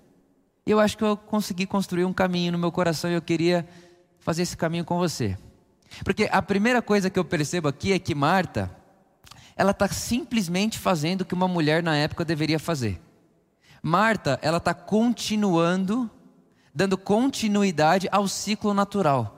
Eu 0.66 0.78
acho 0.78 0.98
que 0.98 1.04
eu 1.04 1.16
consegui 1.16 1.64
construir 1.64 2.04
um 2.04 2.12
caminho 2.12 2.52
no 2.52 2.58
meu 2.58 2.70
coração 2.70 3.10
e 3.10 3.14
eu 3.14 3.22
queria 3.22 3.66
fazer 4.18 4.42
esse 4.42 4.54
caminho 4.54 4.84
com 4.84 4.98
você. 4.98 5.38
Porque 6.04 6.28
a 6.30 6.42
primeira 6.42 6.82
coisa 6.82 7.08
que 7.08 7.18
eu 7.18 7.24
percebo 7.24 7.68
aqui 7.68 7.90
é 7.90 7.98
que 7.98 8.14
Marta, 8.14 8.70
ela 9.56 9.70
está 9.70 9.88
simplesmente 9.88 10.78
fazendo 10.78 11.22
o 11.22 11.24
que 11.24 11.32
uma 11.32 11.48
mulher 11.48 11.82
na 11.82 11.96
época 11.96 12.22
deveria 12.22 12.58
fazer. 12.58 13.00
Marta, 13.82 14.38
ela 14.42 14.58
está 14.58 14.74
continuando, 14.74 16.10
dando 16.74 16.96
continuidade 16.96 18.08
ao 18.10 18.28
ciclo 18.28 18.72
natural. 18.72 19.36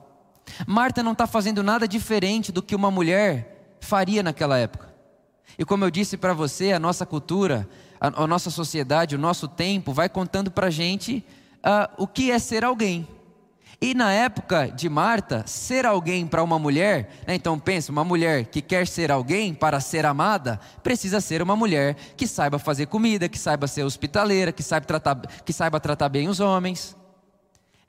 Marta 0.66 1.02
não 1.02 1.12
está 1.12 1.26
fazendo 1.26 1.62
nada 1.62 1.86
diferente 1.86 2.52
do 2.52 2.62
que 2.62 2.74
uma 2.74 2.90
mulher 2.90 3.76
faria 3.80 4.22
naquela 4.22 4.58
época. 4.58 4.92
E 5.58 5.64
como 5.64 5.84
eu 5.84 5.90
disse 5.90 6.16
para 6.16 6.32
você, 6.32 6.72
a 6.72 6.78
nossa 6.78 7.04
cultura, 7.04 7.68
a, 8.00 8.24
a, 8.24 8.26
nossa 8.26 8.50
sociedade, 8.50 9.14
o 9.14 9.18
nosso 9.18 9.46
tempo 9.46 9.92
vai 9.92 10.08
contando 10.08 10.50
para 10.50 10.68
a 10.68 10.70
gente 10.70 11.24
uh, 11.58 12.02
o 12.02 12.06
que 12.06 12.30
é 12.30 12.38
ser 12.38 12.64
alguém. 12.64 13.06
E 13.80 13.94
na 13.94 14.12
época 14.12 14.68
de 14.68 14.88
Marta, 14.88 15.42
ser 15.44 15.84
alguém 15.84 16.24
para 16.24 16.42
uma 16.42 16.56
mulher, 16.56 17.10
né, 17.26 17.34
então 17.34 17.58
pensa, 17.58 17.90
uma 17.90 18.04
mulher 18.04 18.46
que 18.46 18.62
quer 18.62 18.86
ser 18.86 19.10
alguém 19.10 19.52
para 19.52 19.80
ser 19.80 20.06
amada, 20.06 20.60
precisa 20.84 21.20
ser 21.20 21.42
uma 21.42 21.56
mulher 21.56 21.96
que 22.16 22.26
saiba 22.26 22.60
fazer 22.60 22.86
comida, 22.86 23.28
que 23.28 23.38
saiba 23.38 23.66
ser 23.66 23.82
hospitaleira, 23.82 24.52
que 24.52 24.62
saiba 24.62 24.86
tratar, 24.86 25.16
que 25.44 25.52
saiba 25.52 25.80
tratar 25.80 26.08
bem 26.08 26.28
os 26.28 26.38
homens. 26.38 26.96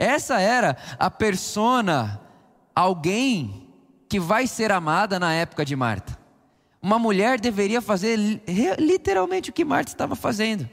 Essa 0.04 0.42
era 0.42 0.76
a 1.00 1.10
persona 1.10 2.20
alguém 2.76 3.70
que 4.10 4.20
vai 4.20 4.48
ser 4.48 4.70
amada 4.70 5.18
na 5.18 5.34
época 5.34 5.64
de 5.64 5.78
Marta. 5.78 6.20
Uma 6.82 7.00
mulher 7.00 7.40
deveria 7.40 7.82
fazer 7.82 8.18
literalmente 8.78 9.50
o 9.50 9.54
que 9.54 9.64
Marta 9.64 9.92
estava 9.92 10.14
fazendo. 10.14 10.70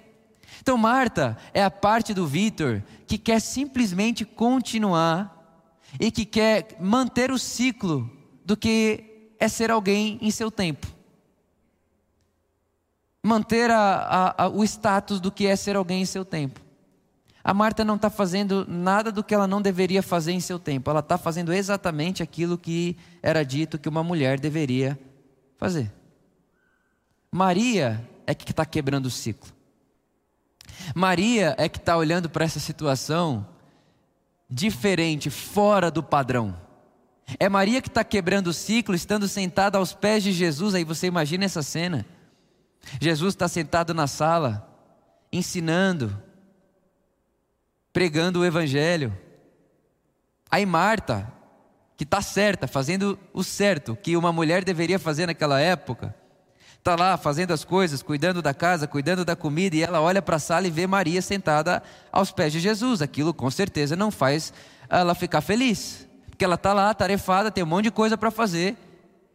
Então, 0.60 0.76
Marta 0.76 1.36
é 1.54 1.62
a 1.62 1.70
parte 1.70 2.12
do 2.12 2.26
Vitor 2.26 2.82
que 3.06 3.16
quer 3.16 3.40
simplesmente 3.40 4.24
continuar 4.24 5.64
e 6.00 6.10
que 6.10 6.24
quer 6.24 6.76
manter 6.80 7.30
o 7.30 7.38
ciclo 7.38 8.10
do 8.44 8.56
que 8.56 9.32
é 9.38 9.46
ser 9.46 9.70
alguém 9.70 10.18
em 10.20 10.32
seu 10.32 10.50
tempo. 10.50 10.88
Manter 13.22 13.70
a, 13.70 13.78
a, 13.78 14.44
a, 14.44 14.48
o 14.48 14.64
status 14.64 15.20
do 15.20 15.30
que 15.30 15.46
é 15.46 15.54
ser 15.54 15.76
alguém 15.76 16.02
em 16.02 16.06
seu 16.06 16.24
tempo. 16.24 16.60
A 17.42 17.54
Marta 17.54 17.84
não 17.84 17.96
está 17.96 18.10
fazendo 18.10 18.66
nada 18.68 19.10
do 19.10 19.24
que 19.24 19.34
ela 19.34 19.46
não 19.46 19.62
deveria 19.62 20.02
fazer 20.02 20.32
em 20.32 20.40
seu 20.40 20.58
tempo. 20.58 20.90
Ela 20.90 21.00
está 21.00 21.16
fazendo 21.16 21.52
exatamente 21.52 22.22
aquilo 22.22 22.58
que 22.58 22.96
era 23.22 23.42
dito 23.42 23.78
que 23.78 23.88
uma 23.88 24.04
mulher 24.04 24.38
deveria 24.38 24.98
fazer. 25.56 25.90
Maria 27.32 28.06
é 28.26 28.34
que 28.34 28.50
está 28.50 28.66
quebrando 28.66 29.06
o 29.06 29.10
ciclo. 29.10 29.50
Maria 30.94 31.54
é 31.58 31.68
que 31.68 31.78
está 31.78 31.96
olhando 31.96 32.28
para 32.28 32.44
essa 32.44 32.60
situação 32.60 33.46
diferente, 34.48 35.30
fora 35.30 35.90
do 35.90 36.02
padrão. 36.02 36.56
É 37.38 37.48
Maria 37.48 37.80
que 37.80 37.88
está 37.88 38.02
quebrando 38.02 38.48
o 38.48 38.52
ciclo, 38.52 38.94
estando 38.94 39.28
sentada 39.28 39.78
aos 39.78 39.92
pés 39.94 40.22
de 40.22 40.32
Jesus. 40.32 40.74
Aí 40.74 40.84
você 40.84 41.06
imagina 41.06 41.44
essa 41.44 41.62
cena. 41.62 42.04
Jesus 43.00 43.34
está 43.34 43.46
sentado 43.46 43.94
na 43.94 44.06
sala, 44.06 44.66
ensinando, 45.32 46.20
pregando 47.92 48.40
o 48.40 48.44
Evangelho. 48.44 49.16
Aí 50.50 50.66
Marta, 50.66 51.32
que 51.96 52.04
está 52.04 52.22
certa, 52.22 52.66
fazendo 52.66 53.18
o 53.32 53.44
certo, 53.44 53.96
que 53.96 54.16
uma 54.16 54.32
mulher 54.32 54.64
deveria 54.64 54.98
fazer 54.98 55.26
naquela 55.26 55.60
época, 55.60 56.14
está 56.78 56.96
lá 56.96 57.16
fazendo 57.16 57.52
as 57.52 57.62
coisas, 57.62 58.02
cuidando 58.02 58.40
da 58.40 58.54
casa, 58.54 58.86
cuidando 58.86 59.24
da 59.24 59.36
comida, 59.36 59.76
e 59.76 59.82
ela 59.82 60.00
olha 60.00 60.22
para 60.22 60.36
a 60.36 60.40
sala 60.40 60.66
e 60.66 60.70
vê 60.70 60.86
Maria 60.86 61.20
sentada 61.20 61.82
aos 62.10 62.32
pés 62.32 62.52
de 62.52 62.60
Jesus. 62.60 63.02
Aquilo 63.02 63.34
com 63.34 63.50
certeza 63.50 63.94
não 63.94 64.10
faz 64.10 64.52
ela 64.88 65.14
ficar 65.14 65.40
feliz, 65.40 66.08
porque 66.28 66.44
ela 66.44 66.54
está 66.54 66.72
lá, 66.72 66.92
tarefada, 66.94 67.50
tem 67.50 67.62
um 67.62 67.66
monte 67.66 67.84
de 67.84 67.90
coisa 67.90 68.16
para 68.16 68.30
fazer. 68.30 68.76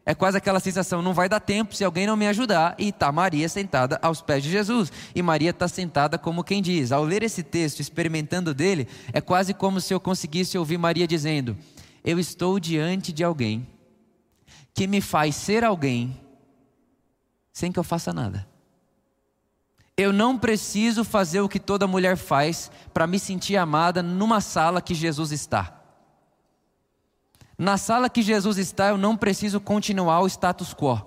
É 0.06 0.14
quase 0.14 0.38
aquela 0.38 0.60
sensação, 0.60 1.02
não 1.02 1.16
vai 1.16 1.28
dar 1.28 1.40
tempo 1.40 1.76
se 1.76 1.84
alguém 1.84 2.06
não 2.06 2.16
me 2.16 2.28
ajudar. 2.28 2.76
E 2.78 2.90
está 2.90 3.12
Maria 3.12 3.50
sentada 3.50 3.98
aos 4.04 4.22
pés 4.22 4.44
de 4.44 4.52
Jesus. 4.52 4.92
E 5.16 5.22
Maria 5.22 5.50
está 5.50 5.68
sentada 5.68 6.18
como 6.18 6.44
quem 6.44 6.62
diz. 6.62 6.92
Ao 6.92 7.04
ler 7.04 7.24
esse 7.24 7.42
texto, 7.42 7.80
experimentando 7.80 8.54
dele, 8.54 8.88
é 9.12 9.20
quase 9.20 9.52
como 9.52 9.82
se 9.82 9.94
eu 9.94 10.00
conseguisse 10.00 10.58
ouvir 10.60 10.78
Maria 10.78 11.08
dizendo: 11.08 11.58
Eu 12.04 12.20
estou 12.20 12.60
diante 12.60 13.12
de 13.12 13.24
alguém 13.24 13.68
que 14.76 14.86
me 14.86 15.02
faz 15.02 15.36
ser 15.36 15.64
alguém 15.64 16.16
sem 17.52 17.72
que 17.72 17.80
eu 17.80 17.84
faça 17.84 18.14
nada. 18.14 18.46
Eu 19.98 20.12
não 20.14 20.38
preciso 20.38 21.04
fazer 21.04 21.40
o 21.40 21.50
que 21.50 21.60
toda 21.60 21.88
mulher 21.88 22.18
faz 22.18 22.70
para 22.94 23.08
me 23.08 23.18
sentir 23.18 23.56
amada 23.56 24.04
numa 24.04 24.42
sala 24.42 24.82
que 24.82 24.94
Jesus 24.94 25.32
está. 25.32 25.75
Na 27.58 27.78
sala 27.78 28.10
que 28.10 28.22
Jesus 28.22 28.58
está, 28.58 28.90
eu 28.90 28.98
não 28.98 29.16
preciso 29.16 29.60
continuar 29.62 30.22
o 30.22 30.28
status 30.28 30.74
quo 30.74 31.02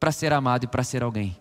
para 0.00 0.10
ser 0.10 0.32
amado 0.32 0.64
e 0.64 0.66
para 0.68 0.82
ser 0.82 1.02
alguém. 1.02 1.36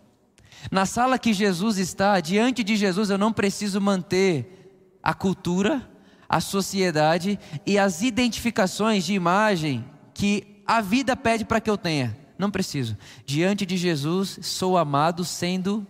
Na 0.69 0.85
sala 0.85 1.17
que 1.17 1.33
Jesus 1.33 1.77
está, 1.79 2.19
diante 2.19 2.63
de 2.63 2.75
Jesus, 2.75 3.09
eu 3.09 3.17
não 3.17 3.33
preciso 3.33 3.81
manter 3.81 4.99
a 5.01 5.13
cultura, 5.13 5.89
a 6.29 6.39
sociedade 6.39 7.39
e 7.65 7.79
as 7.79 8.03
identificações 8.03 9.03
de 9.03 9.13
imagem 9.13 9.83
que 10.13 10.61
a 10.67 10.79
vida 10.79 11.15
pede 11.15 11.43
para 11.43 11.59
que 11.59 11.69
eu 11.69 11.77
tenha. 11.77 12.15
Não 12.37 12.51
preciso. 12.51 12.95
Diante 13.25 13.65
de 13.65 13.77
Jesus, 13.77 14.39
sou 14.43 14.77
amado 14.77 15.25
sendo 15.25 15.85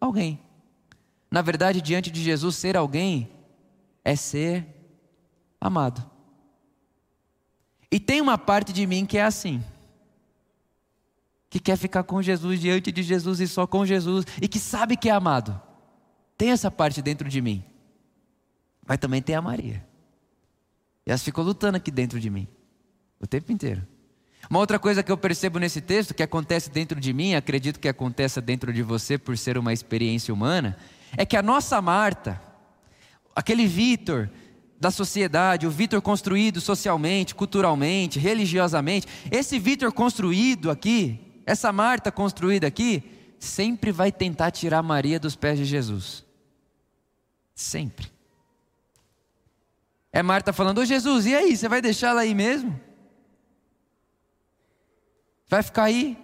alguém. 0.00 0.40
Na 1.30 1.42
verdade, 1.42 1.80
diante 1.80 2.10
de 2.10 2.22
Jesus, 2.22 2.56
ser 2.56 2.76
alguém 2.76 3.30
é 4.04 4.16
ser 4.16 4.66
amado. 5.60 6.13
E 7.94 8.00
tem 8.00 8.20
uma 8.20 8.36
parte 8.36 8.72
de 8.72 8.84
mim 8.88 9.06
que 9.06 9.16
é 9.16 9.22
assim. 9.22 9.62
Que 11.48 11.60
quer 11.60 11.76
ficar 11.76 12.02
com 12.02 12.20
Jesus, 12.20 12.58
diante 12.58 12.90
de 12.90 13.04
Jesus 13.04 13.38
e 13.38 13.46
só 13.46 13.68
com 13.68 13.86
Jesus, 13.86 14.26
e 14.42 14.48
que 14.48 14.58
sabe 14.58 14.96
que 14.96 15.08
é 15.08 15.12
amado. 15.12 15.62
Tem 16.36 16.50
essa 16.50 16.72
parte 16.72 17.00
dentro 17.00 17.28
de 17.28 17.40
mim. 17.40 17.62
Mas 18.84 18.98
também 18.98 19.22
tem 19.22 19.36
a 19.36 19.40
Maria. 19.40 19.86
E 21.06 21.10
elas 21.10 21.22
ficam 21.22 21.44
lutando 21.44 21.76
aqui 21.76 21.92
dentro 21.92 22.18
de 22.18 22.28
mim, 22.28 22.48
o 23.20 23.28
tempo 23.28 23.52
inteiro. 23.52 23.86
Uma 24.50 24.58
outra 24.58 24.80
coisa 24.80 25.00
que 25.00 25.12
eu 25.12 25.16
percebo 25.16 25.60
nesse 25.60 25.80
texto, 25.80 26.14
que 26.14 26.22
acontece 26.24 26.70
dentro 26.70 26.98
de 26.98 27.12
mim, 27.12 27.36
acredito 27.36 27.78
que 27.78 27.86
aconteça 27.86 28.40
dentro 28.40 28.72
de 28.72 28.82
você 28.82 29.16
por 29.16 29.38
ser 29.38 29.56
uma 29.56 29.72
experiência 29.72 30.34
humana, 30.34 30.76
é 31.16 31.24
que 31.24 31.36
a 31.36 31.42
nossa 31.42 31.80
Marta, 31.80 32.42
aquele 33.36 33.68
Vitor 33.68 34.28
da 34.80 34.90
sociedade, 34.90 35.66
o 35.66 35.70
Vitor 35.70 36.00
construído 36.02 36.60
socialmente, 36.60 37.34
culturalmente, 37.34 38.18
religiosamente, 38.18 39.06
esse 39.30 39.58
Vitor 39.58 39.92
construído 39.92 40.70
aqui, 40.70 41.42
essa 41.46 41.72
Marta 41.72 42.10
construída 42.10 42.66
aqui, 42.66 43.02
sempre 43.38 43.92
vai 43.92 44.10
tentar 44.10 44.50
tirar 44.50 44.82
Maria 44.82 45.18
dos 45.20 45.36
pés 45.36 45.58
de 45.58 45.64
Jesus. 45.64 46.24
Sempre. 47.54 48.12
É 50.12 50.22
Marta 50.22 50.52
falando: 50.52 50.78
Ô 50.78 50.84
Jesus, 50.84 51.26
e 51.26 51.34
aí, 51.34 51.56
você 51.56 51.68
vai 51.68 51.80
deixar 51.80 52.10
ela 52.10 52.22
aí 52.22 52.34
mesmo? 52.34 52.78
Vai 55.48 55.62
ficar 55.62 55.84
aí? 55.84 56.16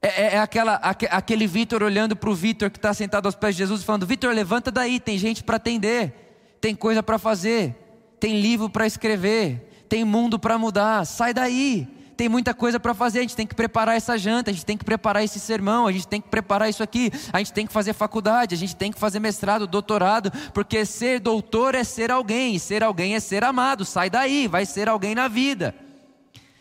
É, 0.00 0.08
é, 0.08 0.34
é 0.34 0.38
aquela, 0.38 0.74
aquele 0.74 1.46
Vitor 1.46 1.82
olhando 1.82 2.16
para 2.16 2.28
o 2.28 2.34
Vitor 2.34 2.70
que 2.70 2.78
está 2.78 2.92
sentado 2.92 3.26
aos 3.26 3.34
pés 3.34 3.54
de 3.54 3.60
Jesus 3.60 3.82
falando: 3.82 4.06
Vitor, 4.06 4.34
levanta 4.34 4.70
daí, 4.70 4.98
tem 4.98 5.16
gente 5.16 5.42
para 5.42 5.56
atender, 5.56 6.21
tem 6.62 6.76
coisa 6.76 7.02
para 7.02 7.18
fazer, 7.18 7.74
tem 8.20 8.40
livro 8.40 8.70
para 8.70 8.86
escrever, 8.86 9.84
tem 9.88 10.04
mundo 10.04 10.38
para 10.38 10.56
mudar, 10.56 11.04
sai 11.04 11.34
daí. 11.34 11.88
Tem 12.16 12.28
muita 12.28 12.54
coisa 12.54 12.78
para 12.78 12.94
fazer, 12.94 13.18
a 13.18 13.22
gente 13.22 13.34
tem 13.34 13.46
que 13.46 13.54
preparar 13.54 13.96
essa 13.96 14.16
janta, 14.16 14.50
a 14.50 14.54
gente 14.54 14.64
tem 14.64 14.78
que 14.78 14.84
preparar 14.84 15.24
esse 15.24 15.40
sermão, 15.40 15.88
a 15.88 15.92
gente 15.92 16.06
tem 16.06 16.20
que 16.20 16.28
preparar 16.28 16.68
isso 16.68 16.82
aqui, 16.82 17.10
a 17.32 17.38
gente 17.38 17.52
tem 17.52 17.66
que 17.66 17.72
fazer 17.72 17.94
faculdade, 17.94 18.54
a 18.54 18.58
gente 18.58 18.76
tem 18.76 18.92
que 18.92 19.00
fazer 19.00 19.18
mestrado, 19.18 19.66
doutorado, 19.66 20.30
porque 20.54 20.84
ser 20.84 21.18
doutor 21.18 21.74
é 21.74 21.82
ser 21.82 22.12
alguém, 22.12 22.60
ser 22.60 22.84
alguém 22.84 23.16
é 23.16 23.20
ser 23.20 23.42
amado, 23.42 23.84
sai 23.84 24.08
daí, 24.08 24.46
vai 24.46 24.64
ser 24.64 24.88
alguém 24.88 25.16
na 25.16 25.26
vida. 25.26 25.74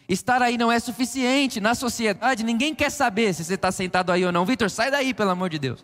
Estar 0.09 0.41
aí 0.41 0.57
não 0.57 0.71
é 0.71 0.79
suficiente. 0.79 1.61
Na 1.61 1.75
sociedade, 1.75 2.43
ninguém 2.43 2.73
quer 2.73 2.89
saber 2.89 3.33
se 3.35 3.43
você 3.43 3.53
está 3.53 3.71
sentado 3.71 4.11
aí 4.11 4.25
ou 4.25 4.31
não. 4.31 4.45
Vitor, 4.45 4.69
sai 4.69 4.89
daí, 4.89 5.13
pelo 5.13 5.29
amor 5.29 5.49
de 5.49 5.59
Deus. 5.59 5.83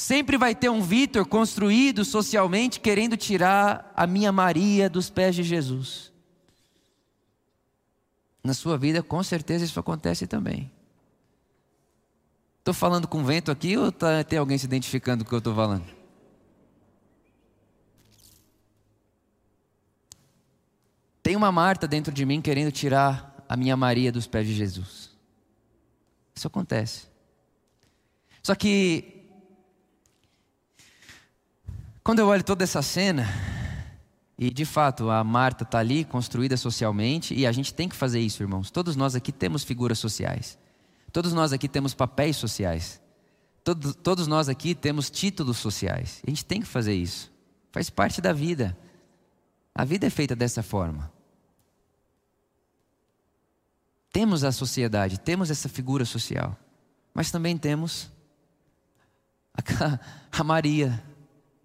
Sempre 0.00 0.38
vai 0.38 0.54
ter 0.54 0.70
um 0.70 0.80
Vitor 0.80 1.26
construído 1.26 2.06
socialmente 2.06 2.80
querendo 2.80 3.18
tirar 3.18 3.92
a 3.94 4.06
minha 4.06 4.32
Maria 4.32 4.88
dos 4.88 5.10
pés 5.10 5.36
de 5.36 5.42
Jesus. 5.42 6.10
Na 8.42 8.54
sua 8.54 8.78
vida, 8.78 9.02
com 9.02 9.22
certeza, 9.22 9.62
isso 9.62 9.78
acontece 9.78 10.26
também. 10.26 10.72
Estou 12.60 12.72
falando 12.72 13.06
com 13.06 13.22
vento 13.22 13.50
aqui 13.50 13.76
ou 13.76 13.92
tá, 13.92 14.24
tem 14.24 14.38
alguém 14.38 14.56
se 14.56 14.64
identificando 14.64 15.22
com 15.22 15.28
o 15.28 15.30
que 15.32 15.34
eu 15.34 15.38
estou 15.38 15.54
falando? 15.54 15.84
Tem 21.22 21.36
uma 21.36 21.52
Marta 21.52 21.86
dentro 21.86 22.10
de 22.10 22.24
mim 22.24 22.40
querendo 22.40 22.72
tirar 22.72 23.44
a 23.46 23.54
minha 23.54 23.76
Maria 23.76 24.10
dos 24.10 24.26
pés 24.26 24.46
de 24.46 24.54
Jesus. 24.54 25.10
Isso 26.34 26.46
acontece. 26.46 27.06
Só 28.42 28.54
que, 28.54 29.19
quando 32.10 32.18
eu 32.18 32.26
olho 32.26 32.42
toda 32.42 32.64
essa 32.64 32.82
cena, 32.82 33.24
e 34.36 34.50
de 34.50 34.64
fato 34.64 35.10
a 35.10 35.22
Marta 35.22 35.62
está 35.62 35.78
ali, 35.78 36.04
construída 36.04 36.56
socialmente, 36.56 37.32
e 37.32 37.46
a 37.46 37.52
gente 37.52 37.72
tem 37.72 37.88
que 37.88 37.94
fazer 37.94 38.18
isso, 38.18 38.42
irmãos. 38.42 38.68
Todos 38.68 38.96
nós 38.96 39.14
aqui 39.14 39.30
temos 39.30 39.62
figuras 39.62 40.00
sociais. 40.00 40.58
Todos 41.12 41.32
nós 41.32 41.52
aqui 41.52 41.68
temos 41.68 41.94
papéis 41.94 42.36
sociais. 42.36 43.00
Todos, 43.62 43.94
todos 43.94 44.26
nós 44.26 44.48
aqui 44.48 44.74
temos 44.74 45.08
títulos 45.08 45.58
sociais. 45.58 46.20
A 46.26 46.30
gente 46.30 46.44
tem 46.44 46.60
que 46.60 46.66
fazer 46.66 46.94
isso. 46.94 47.30
Faz 47.70 47.88
parte 47.88 48.20
da 48.20 48.32
vida. 48.32 48.76
A 49.72 49.84
vida 49.84 50.04
é 50.04 50.10
feita 50.10 50.34
dessa 50.34 50.64
forma. 50.64 51.12
Temos 54.12 54.42
a 54.42 54.50
sociedade, 54.50 55.20
temos 55.20 55.48
essa 55.48 55.68
figura 55.68 56.04
social, 56.04 56.58
mas 57.14 57.30
também 57.30 57.56
temos 57.56 58.10
a, 59.54 60.00
a 60.40 60.42
Maria, 60.42 61.00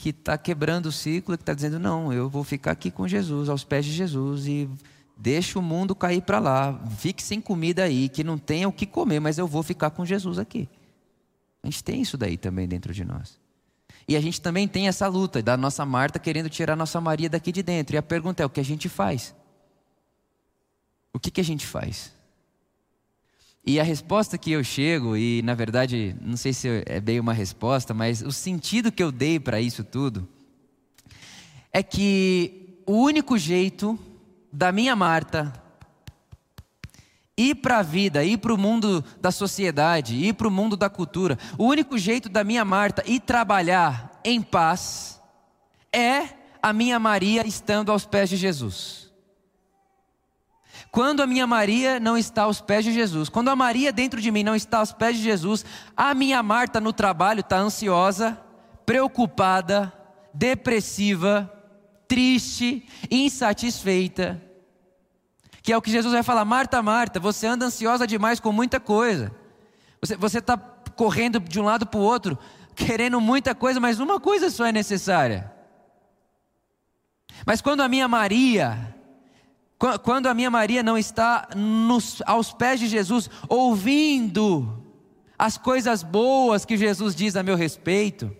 que 0.06 0.12
está 0.12 0.38
quebrando 0.38 0.86
o 0.86 0.92
ciclo, 0.92 1.36
que 1.36 1.42
está 1.42 1.56
dizendo: 1.56 1.80
não, 1.80 2.14
eu 2.14 2.30
vou 2.30 2.44
ficar 2.44 2.70
aqui 2.70 2.92
com 2.92 3.08
Jesus, 3.08 3.50
aos 3.50 3.64
pés 3.64 3.84
de 3.84 3.92
Jesus, 3.92 4.46
e 4.46 4.70
deixa 5.18 5.58
o 5.58 5.64
mundo 5.64 5.96
cair 5.96 6.22
para 6.22 6.38
lá, 6.38 6.80
fique 7.00 7.24
sem 7.24 7.42
comida 7.42 7.84
aí, 7.84 8.08
que 8.08 8.24
não 8.24 8.38
tenha 8.38 8.68
o 8.68 8.72
que 8.72 8.86
comer, 8.86 9.20
mas 9.20 9.40
eu 9.40 9.48
vou 9.48 9.64
ficar 9.64 9.90
com 9.90 10.06
Jesus 10.06 10.38
aqui. 10.38 10.70
A 11.64 11.68
gente 11.68 11.84
tem 11.84 12.04
isso 12.04 12.20
daí 12.20 12.38
também 12.38 12.68
dentro 12.68 12.94
de 12.94 13.04
nós. 13.04 13.40
E 14.08 14.16
a 14.16 14.22
gente 14.22 14.40
também 14.40 14.68
tem 14.68 14.88
essa 14.88 15.08
luta 15.08 15.42
da 15.42 15.58
nossa 15.58 15.84
Marta 15.84 16.20
querendo 16.20 16.52
tirar 16.52 16.74
a 16.74 16.76
nossa 16.76 17.02
Maria 17.02 17.28
daqui 17.28 17.52
de 17.52 17.64
dentro. 17.64 17.96
E 17.96 17.98
a 17.98 18.04
pergunta 18.04 18.44
é: 18.44 18.46
o 18.46 18.50
que 18.50 18.60
a 18.60 18.64
gente 18.64 18.88
faz? 18.88 19.34
O 21.12 21.20
que, 21.20 21.32
que 21.32 21.42
a 21.42 21.44
gente 21.44 21.66
faz? 21.66 22.14
E 23.66 23.80
a 23.80 23.84
resposta 23.84 24.38
que 24.38 24.52
eu 24.52 24.64
chego, 24.64 25.18
e 25.18 25.42
na 25.42 25.56
verdade, 25.56 26.16
não 26.22 26.38
sei 26.38 26.54
se 26.54 26.84
é 26.86 27.00
bem 27.00 27.20
uma 27.20 27.34
resposta, 27.34 27.96
mas 27.96 28.22
o 28.22 28.32
sentido 28.32 28.92
que 28.92 29.02
eu 29.02 29.12
dei 29.12 29.40
para 29.40 29.60
isso 29.60 29.84
tudo, 29.84 30.28
é 31.74 31.82
que 31.82 32.80
o 32.86 32.94
único 32.94 33.38
jeito 33.40 33.98
da 34.54 34.72
minha 34.72 34.96
Marta 34.96 35.52
ir 37.36 37.56
para 37.56 37.80
a 37.80 37.82
vida, 37.82 38.24
ir 38.24 38.38
para 38.38 38.54
o 38.54 38.58
mundo 38.58 39.04
da 39.20 39.32
sociedade, 39.32 40.16
ir 40.16 40.34
para 40.34 40.48
o 40.48 40.52
mundo 40.52 40.78
da 40.78 40.90
cultura, 40.90 41.38
o 41.58 41.66
único 41.66 41.98
jeito 41.98 42.30
da 42.30 42.44
minha 42.44 42.64
Marta 42.64 43.04
ir 43.06 43.20
trabalhar 43.20 44.22
em 44.24 44.44
paz 44.44 45.20
é 45.92 46.30
a 46.62 46.72
minha 46.72 47.00
Maria 47.00 47.46
estando 47.46 47.92
aos 47.92 48.06
pés 48.06 48.30
de 48.30 48.38
Jesus. 48.38 49.05
Quando 50.96 51.22
a 51.22 51.28
minha 51.28 51.46
Maria 51.46 52.00
não 52.00 52.18
está 52.18 52.44
aos 52.44 52.62
pés 52.62 52.86
de 52.86 52.94
Jesus, 52.94 53.28
quando 53.28 53.50
a 53.50 53.56
Maria 53.56 53.92
dentro 53.92 54.22
de 54.22 54.32
mim 54.32 54.46
não 54.46 54.56
está 54.56 54.78
aos 54.78 54.94
pés 54.94 55.18
de 55.18 55.24
Jesus, 55.24 55.66
a 55.94 56.14
minha 56.14 56.42
Marta 56.42 56.80
no 56.80 56.94
trabalho 56.94 57.42
está 57.42 57.58
ansiosa, 57.58 58.40
preocupada, 58.86 59.92
depressiva, 60.34 61.52
triste, 62.08 62.88
insatisfeita. 63.12 64.42
Que 65.62 65.74
é 65.74 65.78
o 65.78 65.82
que 65.82 65.92
Jesus 65.92 66.14
vai 66.14 66.24
falar: 66.24 66.46
Marta, 66.46 66.82
Marta, 66.82 67.20
você 67.20 67.46
anda 67.46 67.66
ansiosa 67.66 68.08
demais 68.08 68.40
com 68.40 68.54
muita 68.54 68.80
coisa. 68.80 69.36
Você 70.18 70.40
está 70.40 70.56
correndo 70.56 71.42
de 71.42 71.60
um 71.60 71.66
lado 71.66 71.86
para 71.86 72.00
o 72.00 72.04
outro, 72.04 72.40
querendo 72.74 73.20
muita 73.20 73.54
coisa, 73.54 73.82
mas 73.82 74.00
uma 74.00 74.18
coisa 74.18 74.50
só 74.50 74.66
é 74.66 74.72
necessária. 74.72 75.52
Mas 77.46 77.60
quando 77.60 77.82
a 77.82 77.90
minha 77.90 78.08
Maria 78.08 78.95
quando 79.78 80.28
a 80.28 80.34
minha 80.34 80.50
Maria 80.50 80.82
não 80.82 80.98
está 80.98 81.50
nos, 81.56 82.22
aos 82.26 82.54
pés 82.54 82.80
de 82.80 82.88
Jesus, 82.88 83.30
ouvindo 83.50 84.84
as 85.38 85.58
coisas 85.58 86.02
boas 86.02 86.64
que 86.64 86.78
Jesus 86.78 87.14
diz 87.16 87.36
a 87.36 87.44
meu 87.44 87.56
respeito, 87.56 88.32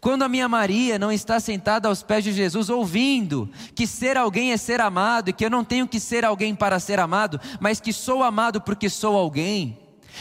quando 0.00 0.22
a 0.22 0.28
minha 0.28 0.48
Maria 0.48 0.98
não 0.98 1.10
está 1.10 1.40
sentada 1.40 1.88
aos 1.88 2.02
pés 2.02 2.24
de 2.24 2.32
Jesus, 2.32 2.68
ouvindo 2.68 3.50
que 3.74 3.86
ser 3.86 4.16
alguém 4.16 4.52
é 4.52 4.56
ser 4.56 4.80
amado 4.80 5.30
e 5.30 5.32
que 5.32 5.44
eu 5.44 5.50
não 5.50 5.64
tenho 5.64 5.88
que 5.88 5.98
ser 5.98 6.24
alguém 6.24 6.54
para 6.54 6.78
ser 6.78 7.00
amado, 7.00 7.40
mas 7.60 7.80
que 7.80 7.92
sou 7.92 8.22
amado 8.22 8.60
porque 8.60 8.88
sou 8.88 9.16
alguém. 9.16 9.78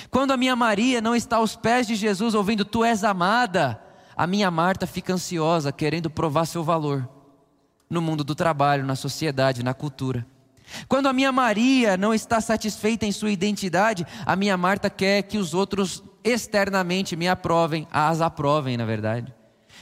Quando 0.09 0.31
a 0.31 0.37
minha 0.37 0.55
Maria 0.55 1.01
não 1.01 1.15
está 1.15 1.37
aos 1.37 1.55
pés 1.55 1.85
de 1.85 1.95
Jesus, 1.95 2.33
ouvindo 2.33 2.63
tu 2.63 2.83
és 2.83 3.03
amada, 3.03 3.81
a 4.15 4.25
minha 4.25 4.49
Marta 4.49 4.87
fica 4.87 5.13
ansiosa, 5.13 5.71
querendo 5.71 6.09
provar 6.09 6.45
seu 6.45 6.63
valor 6.63 7.07
no 7.89 8.01
mundo 8.01 8.23
do 8.23 8.33
trabalho, 8.33 8.85
na 8.85 8.95
sociedade, 8.95 9.63
na 9.63 9.73
cultura. 9.73 10.25
Quando 10.87 11.07
a 11.07 11.13
minha 11.13 11.31
Maria 11.31 11.97
não 11.97 12.13
está 12.13 12.39
satisfeita 12.41 13.05
em 13.05 13.11
sua 13.11 13.31
identidade, 13.31 14.05
a 14.25 14.35
minha 14.35 14.57
Marta 14.57 14.89
quer 14.89 15.23
que 15.23 15.37
os 15.37 15.53
outros 15.53 16.03
externamente 16.23 17.15
me 17.15 17.27
aprovem, 17.27 17.87
as 17.91 18.21
aprovem, 18.21 18.77
na 18.77 18.85
verdade. 18.85 19.33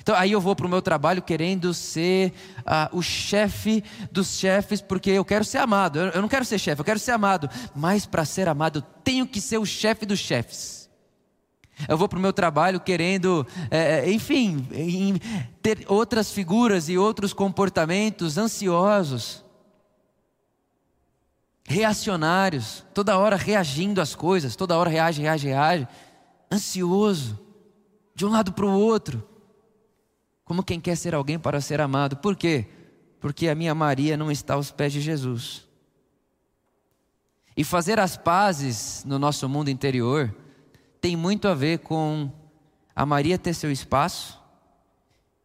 Então 0.01 0.15
aí 0.15 0.31
eu 0.31 0.39
vou 0.39 0.55
para 0.55 0.65
o 0.65 0.69
meu 0.69 0.81
trabalho 0.81 1.21
querendo 1.21 1.73
ser 1.73 2.33
uh, 2.59 2.97
o 2.97 3.01
chefe 3.01 3.83
dos 4.11 4.37
chefes, 4.37 4.81
porque 4.81 5.11
eu 5.11 5.25
quero 5.25 5.43
ser 5.43 5.57
amado. 5.57 5.99
Eu, 5.99 6.07
eu 6.07 6.21
não 6.21 6.29
quero 6.29 6.45
ser 6.45 6.57
chefe, 6.57 6.81
eu 6.81 6.85
quero 6.85 6.99
ser 6.99 7.11
amado. 7.11 7.49
Mas 7.75 8.05
para 8.05 8.25
ser 8.25 8.47
amado, 8.47 8.79
eu 8.79 8.81
tenho 9.03 9.27
que 9.27 9.41
ser 9.41 9.57
o 9.57 9.65
chefe 9.65 10.05
dos 10.05 10.19
chefes. 10.19 10.89
Eu 11.87 11.97
vou 11.97 12.09
para 12.09 12.19
o 12.19 12.21
meu 12.21 12.33
trabalho 12.33 12.79
querendo, 12.79 13.47
é, 13.71 14.11
enfim, 14.11 14.65
ter 15.61 15.85
outras 15.87 16.31
figuras 16.31 16.89
e 16.89 16.97
outros 16.97 17.31
comportamentos 17.31 18.37
ansiosos, 18.37 19.45
reacionários, 21.69 22.83
toda 22.95 23.15
hora 23.19 23.35
reagindo 23.35 24.01
às 24.01 24.15
coisas, 24.15 24.55
toda 24.55 24.75
hora 24.75 24.89
reage, 24.89 25.21
reage, 25.21 25.47
reage, 25.47 25.87
ansioso, 26.51 27.39
de 28.15 28.25
um 28.25 28.29
lado 28.29 28.51
para 28.51 28.65
o 28.65 28.79
outro, 28.79 29.23
como 30.43 30.63
quem 30.63 30.81
quer 30.81 30.97
ser 30.97 31.13
alguém 31.13 31.37
para 31.37 31.61
ser 31.61 31.79
amado. 31.79 32.17
Por 32.17 32.35
quê? 32.35 32.67
Porque 33.19 33.47
a 33.47 33.53
minha 33.53 33.75
Maria 33.75 34.17
não 34.17 34.31
está 34.31 34.55
aos 34.55 34.71
pés 34.71 34.91
de 34.91 34.99
Jesus. 34.99 35.67
E 37.55 37.63
fazer 37.63 37.99
as 37.99 38.17
pazes 38.17 39.03
no 39.05 39.19
nosso 39.19 39.47
mundo 39.47 39.69
interior 39.69 40.35
tem 40.99 41.15
muito 41.15 41.47
a 41.47 41.53
ver 41.53 41.79
com 41.79 42.31
a 42.95 43.05
Maria 43.05 43.37
ter 43.37 43.53
seu 43.53 43.71
espaço 43.71 44.41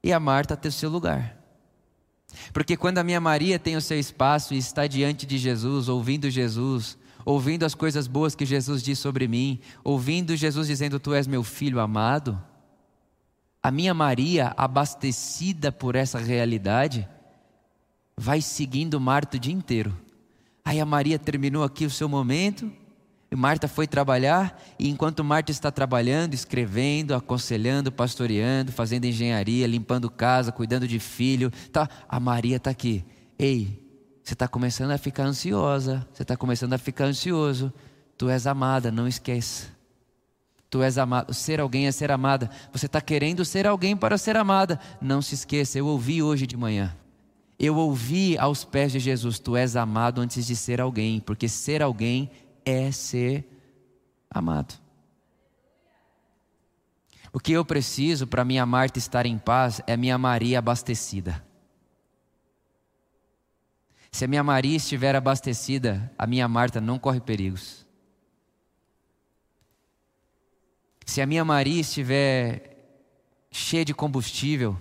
e 0.03 0.11
a 0.11 0.19
Marta 0.19 0.57
ter 0.57 0.71
seu 0.71 0.89
lugar. 0.89 1.34
Porque 2.53 2.77
quando 2.77 2.99
a 2.99 3.05
minha 3.05 3.20
Maria 3.20 3.59
tem 3.59 3.77
o 3.77 3.81
seu 3.81 3.99
espaço 3.99 4.55
e 4.55 4.59
está 4.59 4.87
diante 4.87 5.27
de 5.27 5.38
Jesus, 5.38 5.88
ouvindo 5.88 6.31
Jesus, 6.31 6.99
ouvindo 7.25 7.64
as 7.64 7.75
coisas 7.75 8.07
boas 8.07 8.35
que 8.35 8.44
Jesus 8.44 8.83
diz 8.83 8.99
sobre 8.99 9.27
mim, 9.27 9.61
ouvindo 9.83 10.37
Jesus 10.37 10.66
dizendo: 10.66 11.01
Tu 11.01 11.14
és 11.14 11.27
meu 11.27 11.42
filho 11.42 11.81
amado, 11.81 12.40
a 13.62 13.70
minha 13.70 13.94
Maria, 13.94 14.53
abastecida 14.57 15.73
por 15.73 15.97
essa 15.97 16.18
realidade, 16.18 17.09
vai 18.16 18.42
seguindo 18.42 19.01
Marta 19.01 19.37
o 19.37 19.40
dia 19.40 19.55
inteiro. 19.55 19.97
Aí 20.64 20.81
a 20.81 20.87
Maria 20.87 21.18
terminou 21.18 21.62
aqui 21.62 21.87
o 21.87 21.90
seu 21.90 22.09
momento, 22.09 22.70
e 23.35 23.37
Marta 23.37 23.66
foi 23.66 23.85
trabalhar, 23.85 24.62
e 24.79 24.88
enquanto 24.88 25.25
Marta 25.25 25.51
está 25.51 25.68
trabalhando, 25.68 26.35
escrevendo, 26.35 27.16
aconselhando, 27.16 27.90
pastoreando, 27.90 28.70
fazendo 28.70 29.07
engenharia, 29.07 29.66
limpando 29.66 30.09
casa, 30.09 30.53
cuidando 30.53 30.87
de 30.87 31.01
filho, 31.01 31.51
tá, 31.73 31.88
a 32.09 32.20
Maria 32.20 32.59
está 32.59 32.70
aqui. 32.70 33.05
Ei, 33.37 33.83
você 34.23 34.35
está 34.35 34.47
começando 34.47 34.92
a 34.92 34.99
ficar 34.99 35.25
ansiosa, 35.25 36.07
você 36.12 36.23
está 36.23 36.37
começando 36.37 36.75
a 36.75 36.79
ficar 36.79 37.07
ansioso. 37.07 37.73
Tu 38.16 38.29
és 38.29 38.47
amada, 38.47 38.92
não 38.92 39.09
esqueça. 39.09 39.66
Tu 40.70 40.81
és 40.81 40.97
amado. 40.97 41.35
Ser 41.35 41.59
alguém 41.59 41.88
é 41.88 41.90
ser 41.90 42.12
amada. 42.12 42.49
Você 42.73 42.87
está 42.87 43.01
querendo 43.01 43.44
ser 43.44 43.66
alguém 43.66 43.97
para 43.97 44.16
ser 44.16 44.37
amada. 44.37 44.79
Não 45.03 45.20
se 45.20 45.35
esqueça, 45.35 45.77
eu 45.77 45.88
ouvi 45.88 46.23
hoje 46.23 46.47
de 46.47 46.57
manhã. 46.57 46.94
Eu 47.59 47.75
ouvi 47.75 48.38
aos 48.38 48.62
pés 48.64 48.92
de 48.92 49.01
Jesus: 49.01 49.40
Tu 49.40 49.57
és 49.57 49.75
amado 49.75 50.20
antes 50.20 50.47
de 50.47 50.55
ser 50.55 50.81
alguém, 50.81 51.18
porque 51.18 51.49
ser 51.49 51.83
alguém 51.83 52.31
é 52.64 52.90
ser 52.90 53.44
amado. 54.31 54.74
O 57.33 57.40
que 57.40 57.53
eu 57.53 57.64
preciso 57.64 58.27
para 58.27 58.44
minha 58.44 58.64
Marta 58.64 58.98
estar 58.98 59.27
em 59.27 59.37
paz 59.37 59.81
é 59.87 59.96
minha 59.96 60.16
Maria 60.16 60.61
abastecida. 60.61 61.44
Se 64.12 64.24
a 64.24 64.29
minha 64.29 64.44
Maria 64.44 64.77
estiver 64.77 65.16
abastecida, 65.16 66.12
a 66.16 66.29
minha 66.29 66.46
Marta 66.46 66.81
não 66.81 66.96
corre 66.96 67.20
perigos. 67.20 67.85
Se 71.05 71.20
a 71.20 71.27
minha 71.27 71.44
Maria 71.44 71.81
estiver 71.81 72.70
cheia 73.50 73.85
de 73.85 73.92
combustível, 73.92 74.81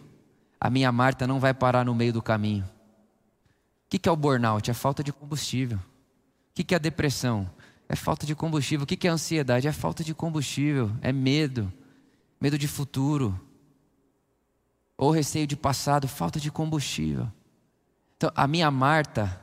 a 0.60 0.70
minha 0.70 0.92
Marta 0.92 1.26
não 1.26 1.40
vai 1.40 1.54
parar 1.54 1.84
no 1.84 1.96
meio 1.96 2.14
do 2.14 2.22
caminho. 2.22 2.64
O 2.64 3.90
que 3.90 4.08
é 4.08 4.12
o 4.12 4.16
burnout? 4.16 4.70
É 4.70 4.74
falta 4.76 5.04
de 5.04 5.12
combustível. 5.12 5.78
O 5.78 6.64
que 6.64 6.74
é 6.74 6.78
a 6.78 6.80
depressão? 6.80 7.50
É 7.94 7.96
falta 7.96 8.26
de 8.26 8.34
combustível. 8.34 8.86
O 8.86 8.88
que 8.88 9.08
é 9.08 9.12
ansiedade? 9.12 9.68
É 9.68 9.72
falta 9.72 10.04
de 10.04 10.16
combustível. 10.16 10.90
É 11.00 11.14
medo. 11.14 11.72
Medo 12.42 12.58
de 12.58 12.68
futuro. 12.68 13.40
Ou 14.98 15.12
receio 15.12 15.46
de 15.46 15.56
passado. 15.56 16.08
Falta 16.08 16.40
de 16.40 16.50
combustível. 16.50 17.32
Então, 18.18 18.32
a 18.36 18.48
minha 18.48 18.72
Marta 18.72 19.40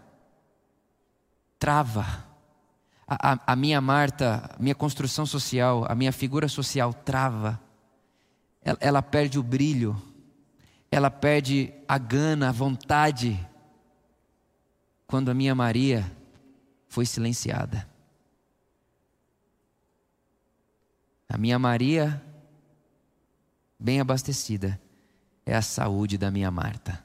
trava. 1.61 2.27
A, 3.07 3.35
a, 3.35 3.53
a 3.53 3.55
minha 3.55 3.81
Marta, 3.81 4.51
minha 4.59 4.75
construção 4.75 5.25
social, 5.25 5.87
a 5.89 5.95
minha 5.95 6.11
figura 6.11 6.49
social 6.49 6.93
trava. 6.93 7.61
Ela, 8.63 8.79
ela 8.81 9.01
perde 9.01 9.39
o 9.39 9.45
brilho. 9.45 9.97
Ela 10.91 11.09
perde 11.09 11.73
a 11.87 11.97
gana, 11.99 12.49
a 12.49 12.53
vontade. 12.53 13.39
Quando 15.07 15.31
a 15.31 15.35
minha 15.35 15.55
Maria 15.55 16.11
foi 16.89 17.07
silenciada. 17.07 17.89
A 21.33 21.39
minha 21.39 21.61
Maria, 21.61 22.21
bem 23.79 24.01
abastecida, 24.01 24.81
é 25.47 25.55
a 25.55 25.63
saúde 25.63 26.19
da 26.19 26.29
minha 26.29 26.51
Marta. 26.51 27.05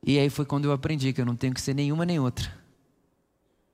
E 0.00 0.16
aí 0.16 0.30
foi 0.30 0.44
quando 0.44 0.66
eu 0.66 0.72
aprendi 0.72 1.12
que 1.12 1.20
eu 1.20 1.26
não 1.26 1.34
tenho 1.34 1.52
que 1.52 1.60
ser 1.60 1.74
nenhuma 1.74 2.06
nem 2.06 2.20
outra. 2.20 2.56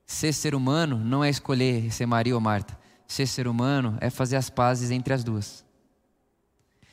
Ser 0.07 0.33
ser 0.33 0.55
humano 0.55 0.97
não 0.97 1.23
é 1.23 1.29
escolher 1.29 1.93
ser 1.93 2.07
Maria 2.07 2.35
ou 2.35 2.41
Marta. 2.41 2.79
Ser 3.07 3.27
ser 3.27 3.47
humano 3.47 3.99
é 4.01 4.09
fazer 4.09 4.37
as 4.37 4.49
pazes 4.49 4.91
entre 4.91 5.13
as 5.13 5.23
duas. 5.23 5.63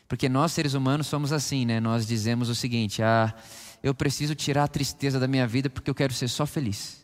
Porque 0.06 0.28
nós 0.28 0.52
seres 0.52 0.74
humanos 0.74 1.08
somos 1.08 1.32
assim, 1.32 1.66
né? 1.66 1.80
Nós 1.80 2.06
dizemos 2.06 2.50
o 2.50 2.56
seguinte: 2.56 3.02
ah, 3.02 3.34
eu 3.82 3.96
preciso 3.96 4.36
tirar 4.36 4.66
a 4.66 4.68
tristeza 4.68 5.18
da 5.18 5.30
minha 5.30 5.48
vida 5.48 5.70
porque 5.70 5.90
eu 5.90 5.96
quero 5.96 6.14
ser 6.14 6.28
só 6.28 6.46
feliz. 6.46 6.99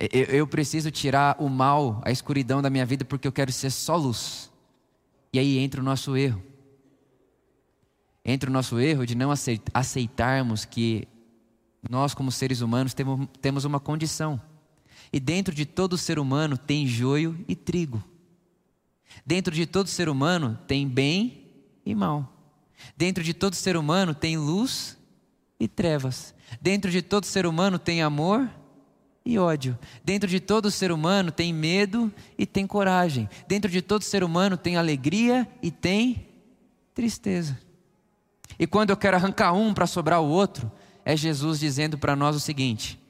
Eu, 0.00 0.24
eu 0.24 0.46
preciso 0.46 0.90
tirar 0.90 1.36
o 1.38 1.48
mal, 1.48 2.00
a 2.02 2.10
escuridão 2.10 2.62
da 2.62 2.70
minha 2.70 2.86
vida, 2.86 3.04
porque 3.04 3.28
eu 3.28 3.32
quero 3.32 3.52
ser 3.52 3.70
só 3.70 3.96
luz. 3.96 4.50
E 5.30 5.38
aí 5.38 5.58
entra 5.58 5.80
o 5.80 5.84
nosso 5.84 6.16
erro. 6.16 6.42
Entra 8.24 8.48
o 8.48 8.52
nosso 8.52 8.78
erro 8.78 9.04
de 9.04 9.14
não 9.14 9.30
aceitarmos 9.74 10.64
que 10.64 11.06
nós, 11.88 12.14
como 12.14 12.32
seres 12.32 12.62
humanos, 12.62 12.94
temos 13.42 13.64
uma 13.66 13.78
condição. 13.78 14.40
E 15.12 15.20
dentro 15.20 15.54
de 15.54 15.66
todo 15.66 15.98
ser 15.98 16.18
humano 16.18 16.56
tem 16.56 16.86
joio 16.86 17.38
e 17.46 17.54
trigo. 17.54 18.02
Dentro 19.24 19.54
de 19.54 19.66
todo 19.66 19.88
ser 19.88 20.08
humano 20.08 20.58
tem 20.66 20.88
bem 20.88 21.46
e 21.84 21.94
mal. 21.94 22.32
Dentro 22.96 23.22
de 23.22 23.34
todo 23.34 23.54
ser 23.54 23.76
humano 23.76 24.14
tem 24.14 24.38
luz 24.38 24.96
e 25.58 25.68
trevas. 25.68 26.34
Dentro 26.60 26.90
de 26.90 27.02
todo 27.02 27.24
ser 27.24 27.44
humano 27.44 27.78
tem 27.78 28.02
amor 28.02 28.48
e 29.24 29.38
ódio. 29.38 29.78
Dentro 30.04 30.28
de 30.28 30.40
todo 30.40 30.70
ser 30.70 30.92
humano 30.92 31.30
tem 31.30 31.52
medo 31.52 32.12
e 32.38 32.46
tem 32.46 32.66
coragem. 32.66 33.28
Dentro 33.46 33.70
de 33.70 33.82
todo 33.82 34.02
ser 34.02 34.24
humano 34.24 34.56
tem 34.56 34.76
alegria 34.76 35.46
e 35.62 35.70
tem 35.70 36.26
tristeza. 36.94 37.58
E 38.58 38.66
quando 38.66 38.90
eu 38.90 38.96
quero 38.96 39.16
arrancar 39.16 39.52
um 39.52 39.72
para 39.72 39.86
sobrar 39.86 40.20
o 40.20 40.28
outro, 40.28 40.70
é 41.04 41.16
Jesus 41.16 41.60
dizendo 41.60 41.96
para 41.96 42.16
nós 42.16 42.36
o 42.36 42.40
seguinte: 42.40 43.00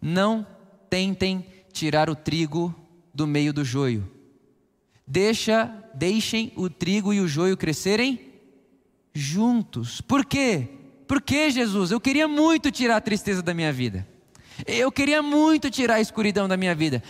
não 0.00 0.46
tentem 0.88 1.44
tirar 1.72 2.10
o 2.10 2.14
trigo 2.14 2.74
do 3.14 3.26
meio 3.26 3.52
do 3.52 3.64
joio. 3.64 4.10
Deixa, 5.06 5.72
deixem 5.94 6.52
o 6.54 6.70
trigo 6.70 7.12
e 7.12 7.20
o 7.20 7.26
joio 7.26 7.56
crescerem 7.56 8.20
juntos. 9.12 10.00
Por 10.00 10.24
quê? 10.24 10.68
Por 11.08 11.20
que 11.20 11.50
Jesus? 11.50 11.90
Eu 11.90 12.00
queria 12.00 12.28
muito 12.28 12.70
tirar 12.70 12.96
a 12.96 13.00
tristeza 13.00 13.42
da 13.42 13.52
minha 13.52 13.72
vida. 13.72 14.06
Eu 14.66 14.90
queria 14.90 15.22
muito 15.22 15.70
tirar 15.70 15.94
a 15.94 16.00
escuridão 16.00 16.48
da 16.48 16.56
minha 16.56 16.74
vida. 16.74 17.02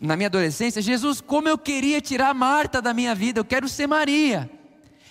Na 0.00 0.16
minha 0.16 0.28
adolescência, 0.28 0.82
Jesus, 0.82 1.20
como 1.20 1.48
eu 1.48 1.58
queria 1.58 2.00
tirar 2.00 2.34
Marta 2.34 2.80
da 2.80 2.94
minha 2.94 3.14
vida, 3.14 3.40
eu 3.40 3.44
quero 3.44 3.68
ser 3.68 3.86
Maria. 3.86 4.50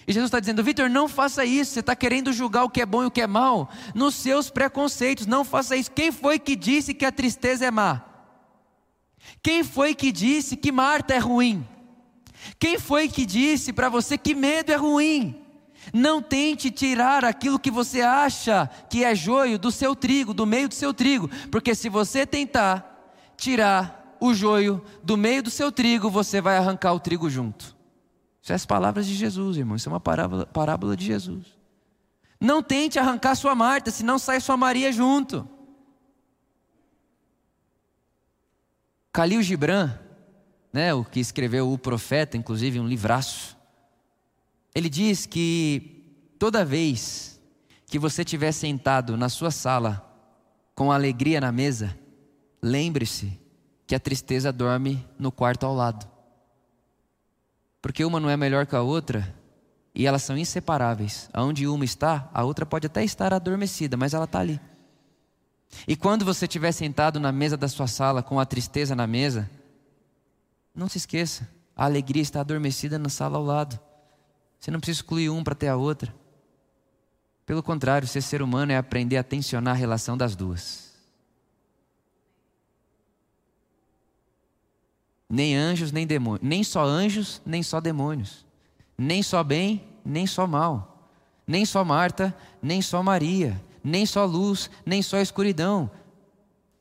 E 0.07 0.13
Jesus 0.13 0.27
está 0.27 0.39
dizendo, 0.39 0.63
Vitor, 0.63 0.89
não 0.89 1.07
faça 1.07 1.43
isso. 1.43 1.71
Você 1.71 1.79
está 1.79 1.95
querendo 1.95 2.31
julgar 2.31 2.63
o 2.63 2.69
que 2.69 2.81
é 2.81 2.85
bom 2.85 3.03
e 3.03 3.07
o 3.07 3.11
que 3.11 3.21
é 3.21 3.27
mal 3.27 3.69
nos 3.93 4.15
seus 4.15 4.49
preconceitos. 4.49 5.25
Não 5.25 5.43
faça 5.43 5.75
isso. 5.75 5.91
Quem 5.91 6.11
foi 6.11 6.37
que 6.37 6.55
disse 6.55 6.93
que 6.93 7.05
a 7.05 7.11
tristeza 7.11 7.65
é 7.65 7.71
má? 7.71 8.03
Quem 9.41 9.63
foi 9.63 9.95
que 9.95 10.11
disse 10.11 10.55
que 10.55 10.71
Marta 10.71 11.13
é 11.13 11.17
ruim? 11.17 11.67
Quem 12.59 12.77
foi 12.77 13.07
que 13.07 13.25
disse 13.25 13.73
para 13.73 13.89
você 13.89 14.17
que 14.17 14.35
medo 14.35 14.71
é 14.71 14.75
ruim? 14.75 15.44
Não 15.93 16.21
tente 16.21 16.71
tirar 16.71 17.23
aquilo 17.23 17.59
que 17.59 17.71
você 17.71 18.01
acha 18.01 18.69
que 18.89 19.03
é 19.03 19.13
joio 19.13 19.59
do 19.59 19.71
seu 19.71 19.95
trigo, 19.95 20.33
do 20.33 20.45
meio 20.45 20.67
do 20.67 20.73
seu 20.73 20.93
trigo, 20.93 21.29
porque 21.51 21.75
se 21.75 21.89
você 21.89 22.25
tentar 22.25 23.13
tirar 23.37 24.17
o 24.19 24.33
joio 24.33 24.83
do 25.03 25.17
meio 25.17 25.43
do 25.43 25.49
seu 25.49 25.71
trigo, 25.71 26.09
você 26.09 26.41
vai 26.41 26.57
arrancar 26.57 26.93
o 26.93 26.99
trigo 26.99 27.29
junto. 27.29 27.75
Isso 28.41 28.51
é 28.51 28.55
as 28.55 28.65
palavras 28.65 29.07
de 29.07 29.15
Jesus, 29.15 29.57
irmão. 29.57 29.75
Isso 29.75 29.89
é 29.89 29.91
uma 29.91 29.99
parábola, 29.99 30.45
parábola 30.45 30.95
de 30.95 31.05
Jesus. 31.05 31.45
Não 32.39 32.61
tente 32.61 32.99
arrancar 32.99 33.35
sua 33.35 33.55
Marta, 33.55 33.89
senão 33.91 34.19
sai 34.19 34.39
sua 34.39 34.55
Maria 34.55 34.91
junto. 34.91 35.47
Khalil 39.11 39.41
Gibran, 39.41 39.97
né, 40.71 40.93
o 40.93 41.03
que 41.03 41.19
escreveu 41.19 41.71
o 41.71 41.77
profeta, 41.77 42.35
inclusive 42.35 42.79
um 42.79 42.87
livraço, 42.87 43.54
ele 44.75 44.89
diz 44.89 45.25
que 45.25 46.35
toda 46.37 46.65
vez 46.65 47.39
que 47.87 47.97
você 47.97 48.21
estiver 48.23 48.51
sentado 48.51 49.15
na 49.15 49.29
sua 49.29 49.49
sala 49.49 50.05
com 50.75 50.91
alegria 50.91 51.39
na 51.39 51.51
mesa, 51.51 51.97
lembre-se 52.61 53.39
que 53.87 53.95
a 53.95 53.99
tristeza 53.99 54.51
dorme 54.51 55.07
no 55.17 55.31
quarto 55.31 55.65
ao 55.65 55.73
lado. 55.73 56.05
porque 57.81 58.03
uma 58.03 58.19
não 58.19 58.29
é 58.29 58.35
melhor 58.35 58.65
que 58.65 58.75
a 58.75 58.81
outra 58.81 59.33
e 59.93 60.07
elas 60.07 60.23
são 60.23 60.35
inseparáveis. 60.35 61.29
Aonde 61.31 61.67
uma 61.67 61.85
está, 61.85 62.27
a 62.33 62.43
outra 62.43 62.65
pode 62.65 62.87
até 62.87 63.03
estar 63.03 63.31
adormecida, 63.31 63.95
mas 63.95 64.13
ela 64.13 64.25
está 64.25 64.39
ali. 64.39 64.59
E 65.87 65.95
quando 65.95 66.25
você 66.25 66.45
estiver 66.45 66.71
sentado 66.71 67.19
na 67.19 67.31
mesa 67.31 67.55
da 67.55 67.67
sua 67.67 67.85
sala 67.87 68.23
com 68.23 68.39
a 68.39 68.45
tristeza 68.45 68.95
na 68.95 69.05
mesa, 69.05 69.49
não 70.73 70.89
se 70.89 70.97
esqueça, 70.97 71.47
a 71.75 71.85
alegria 71.85 72.23
está 72.23 72.41
adormecida 72.41 72.97
na 72.97 73.07
sala 73.07 73.37
ao 73.37 73.43
lado. 73.43 73.79
Você 74.65 74.71
não 74.71 74.79
precisa 74.79 74.97
excluir 74.97 75.29
um 75.29 75.43
para 75.43 75.53
ter 75.53 75.67
a 75.67 75.75
outra. 75.75 76.11
Pelo 77.45 77.61
contrário, 77.61 78.07
ser 78.07 78.23
ser 78.23 78.41
humano 78.41 78.71
é 78.71 78.77
aprender 78.77 79.15
a 79.15 79.23
tensionar 79.23 79.75
a 79.75 79.77
relação 79.77 80.17
das 80.17 80.35
duas. 80.35 80.91
Nem 85.29 85.55
anjos, 85.55 85.91
nem 85.91 86.07
demônios. 86.07 86.41
Nem 86.41 86.63
só 86.63 86.83
anjos, 86.83 87.39
nem 87.45 87.61
só 87.61 87.79
demônios. 87.79 88.43
Nem 88.97 89.21
só 89.21 89.43
bem, 89.43 89.83
nem 90.03 90.25
só 90.25 90.47
mal. 90.47 91.11
Nem 91.45 91.63
só 91.63 91.85
Marta, 91.85 92.35
nem 92.59 92.81
só 92.81 93.03
Maria. 93.03 93.61
Nem 93.83 94.03
só 94.03 94.25
luz, 94.25 94.71
nem 94.83 95.03
só 95.03 95.19
escuridão. 95.19 95.91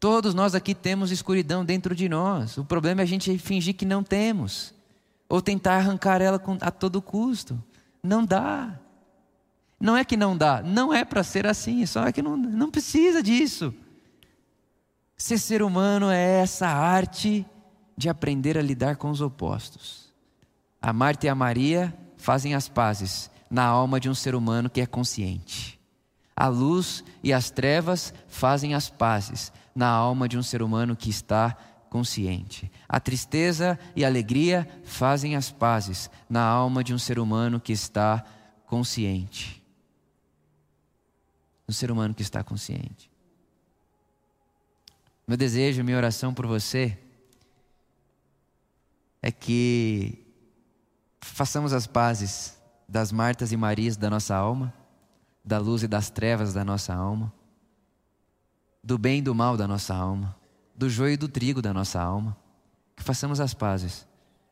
Todos 0.00 0.32
nós 0.32 0.54
aqui 0.54 0.74
temos 0.74 1.10
escuridão 1.10 1.62
dentro 1.62 1.94
de 1.94 2.08
nós. 2.08 2.56
O 2.56 2.64
problema 2.64 3.02
é 3.02 3.04
a 3.04 3.06
gente 3.06 3.36
fingir 3.36 3.74
que 3.74 3.84
não 3.84 4.02
temos. 4.02 4.72
Ou 5.28 5.42
tentar 5.42 5.76
arrancar 5.76 6.22
ela 6.22 6.40
a 6.62 6.70
todo 6.70 7.02
custo. 7.02 7.62
Não 8.04 8.24
dá. 8.24 8.78
Não 9.80 9.96
é 9.96 10.04
que 10.04 10.16
não 10.16 10.36
dá, 10.36 10.62
não 10.62 10.94
é 10.94 11.04
para 11.04 11.22
ser 11.22 11.46
assim, 11.46 11.84
só 11.84 12.06
é 12.06 12.12
que 12.12 12.22
não, 12.22 12.36
não 12.36 12.70
precisa 12.70 13.22
disso. 13.22 13.74
Ser 15.16 15.38
ser 15.38 15.62
humano 15.62 16.10
é 16.10 16.40
essa 16.40 16.66
arte 16.68 17.44
de 17.96 18.08
aprender 18.08 18.56
a 18.56 18.62
lidar 18.62 18.96
com 18.96 19.10
os 19.10 19.20
opostos. 19.20 20.12
A 20.80 20.92
Marta 20.92 21.26
e 21.26 21.28
a 21.28 21.34
Maria 21.34 21.96
fazem 22.16 22.54
as 22.54 22.68
pazes 22.68 23.30
na 23.50 23.64
alma 23.64 23.98
de 23.98 24.08
um 24.08 24.14
ser 24.14 24.34
humano 24.34 24.70
que 24.70 24.80
é 24.80 24.86
consciente. 24.86 25.78
A 26.36 26.48
luz 26.48 27.04
e 27.22 27.32
as 27.32 27.50
trevas 27.50 28.12
fazem 28.26 28.74
as 28.74 28.88
pazes 28.88 29.52
na 29.74 29.88
alma 29.88 30.28
de 30.28 30.36
um 30.36 30.42
ser 30.42 30.62
humano 30.62 30.96
que 30.96 31.10
está 31.10 31.50
consciente. 31.50 31.73
A 32.88 32.98
tristeza 32.98 33.78
e 33.94 34.04
a 34.04 34.08
alegria 34.08 34.68
fazem 34.84 35.36
as 35.36 35.50
pazes 35.50 36.10
na 36.28 36.42
alma 36.42 36.82
de 36.82 36.92
um 36.92 36.98
ser 36.98 37.18
humano 37.18 37.60
que 37.60 37.72
está 37.72 38.24
consciente. 38.66 39.62
Um 41.68 41.72
ser 41.72 41.90
humano 41.90 42.12
que 42.12 42.22
está 42.22 42.42
consciente. 42.42 43.10
Meu 45.26 45.36
desejo, 45.36 45.84
minha 45.84 45.96
oração 45.96 46.34
por 46.34 46.46
você 46.46 46.98
é 49.22 49.30
que 49.30 50.18
façamos 51.20 51.72
as 51.72 51.86
pazes 51.86 52.60
das 52.88 53.12
Martas 53.12 53.52
e 53.52 53.56
Marias 53.56 53.96
da 53.96 54.10
nossa 54.10 54.34
alma, 54.34 54.74
da 55.44 55.58
luz 55.58 55.82
e 55.82 55.88
das 55.88 56.10
trevas 56.10 56.52
da 56.52 56.64
nossa 56.64 56.92
alma, 56.92 57.32
do 58.82 58.98
bem 58.98 59.20
e 59.20 59.22
do 59.22 59.34
mal 59.34 59.56
da 59.56 59.66
nossa 59.66 59.94
alma, 59.94 60.36
do 60.74 60.88
joio 60.90 61.14
e 61.14 61.16
do 61.16 61.28
trigo 61.28 61.62
da 61.62 61.72
nossa 61.72 62.00
alma, 62.00 62.36
que 62.96 63.02
façamos 63.02 63.40
as 63.40 63.54
pazes, 63.54 64.06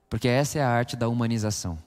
porque 0.09 0.29
essa 0.29 0.59
é 0.59 0.63
a 0.63 0.69
arte 0.69 0.97
da 0.97 1.09
humanização. 1.09 1.79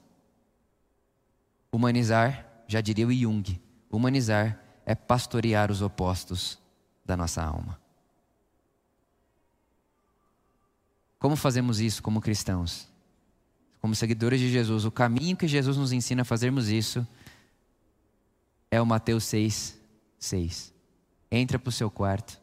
Humanizar, 1.72 2.46
já 2.66 2.80
diria 2.80 3.06
o 3.06 3.12
Jung, 3.12 3.60
humanizar 3.90 4.60
é 4.84 4.94
pastorear 4.94 5.70
os 5.70 5.82
opostos 5.82 6.58
da 7.04 7.16
nossa 7.16 7.42
alma. 7.42 7.78
Como 11.18 11.34
fazemos 11.34 11.80
isso 11.80 12.02
como 12.02 12.20
cristãos? 12.20 12.88
Como 13.80 13.94
seguidores 13.94 14.40
de 14.40 14.50
Jesus, 14.50 14.84
o 14.84 14.90
caminho 14.90 15.36
que 15.36 15.48
Jesus 15.48 15.76
nos 15.76 15.92
ensina 15.92 16.22
a 16.22 16.24
fazermos 16.24 16.68
isso 16.68 17.06
é 18.70 18.80
o 18.80 18.86
Mateus 18.86 19.24
6, 19.24 19.78
6. 20.18 20.74
Entra 21.30 21.58
para 21.58 21.68
o 21.68 21.72
seu 21.72 21.90
quarto, 21.90 22.40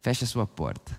fecha 0.00 0.24
a 0.24 0.28
sua 0.28 0.46
porta, 0.46 0.98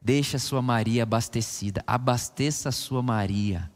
deixa 0.00 0.36
a 0.36 0.40
sua 0.40 0.62
Maria 0.62 1.02
abastecida, 1.02 1.82
abasteça 1.86 2.68
a 2.68 2.72
sua 2.72 3.02
Maria. 3.02 3.70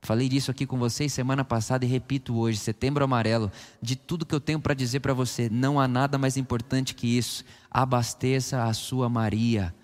Falei 0.00 0.28
disso 0.28 0.50
aqui 0.50 0.64
com 0.64 0.78
vocês 0.78 1.12
semana 1.12 1.44
passada 1.44 1.84
e 1.84 1.88
repito 1.88 2.38
hoje, 2.38 2.58
setembro 2.58 3.04
amarelo, 3.04 3.50
de 3.82 3.96
tudo 3.96 4.24
que 4.24 4.34
eu 4.34 4.40
tenho 4.40 4.60
para 4.60 4.72
dizer 4.74 5.00
para 5.00 5.12
você, 5.12 5.48
não 5.50 5.80
há 5.80 5.88
nada 5.88 6.16
mais 6.16 6.36
importante 6.36 6.94
que 6.94 7.18
isso. 7.18 7.44
Abasteça 7.70 8.64
a 8.64 8.72
sua 8.72 9.08
Maria 9.08 9.74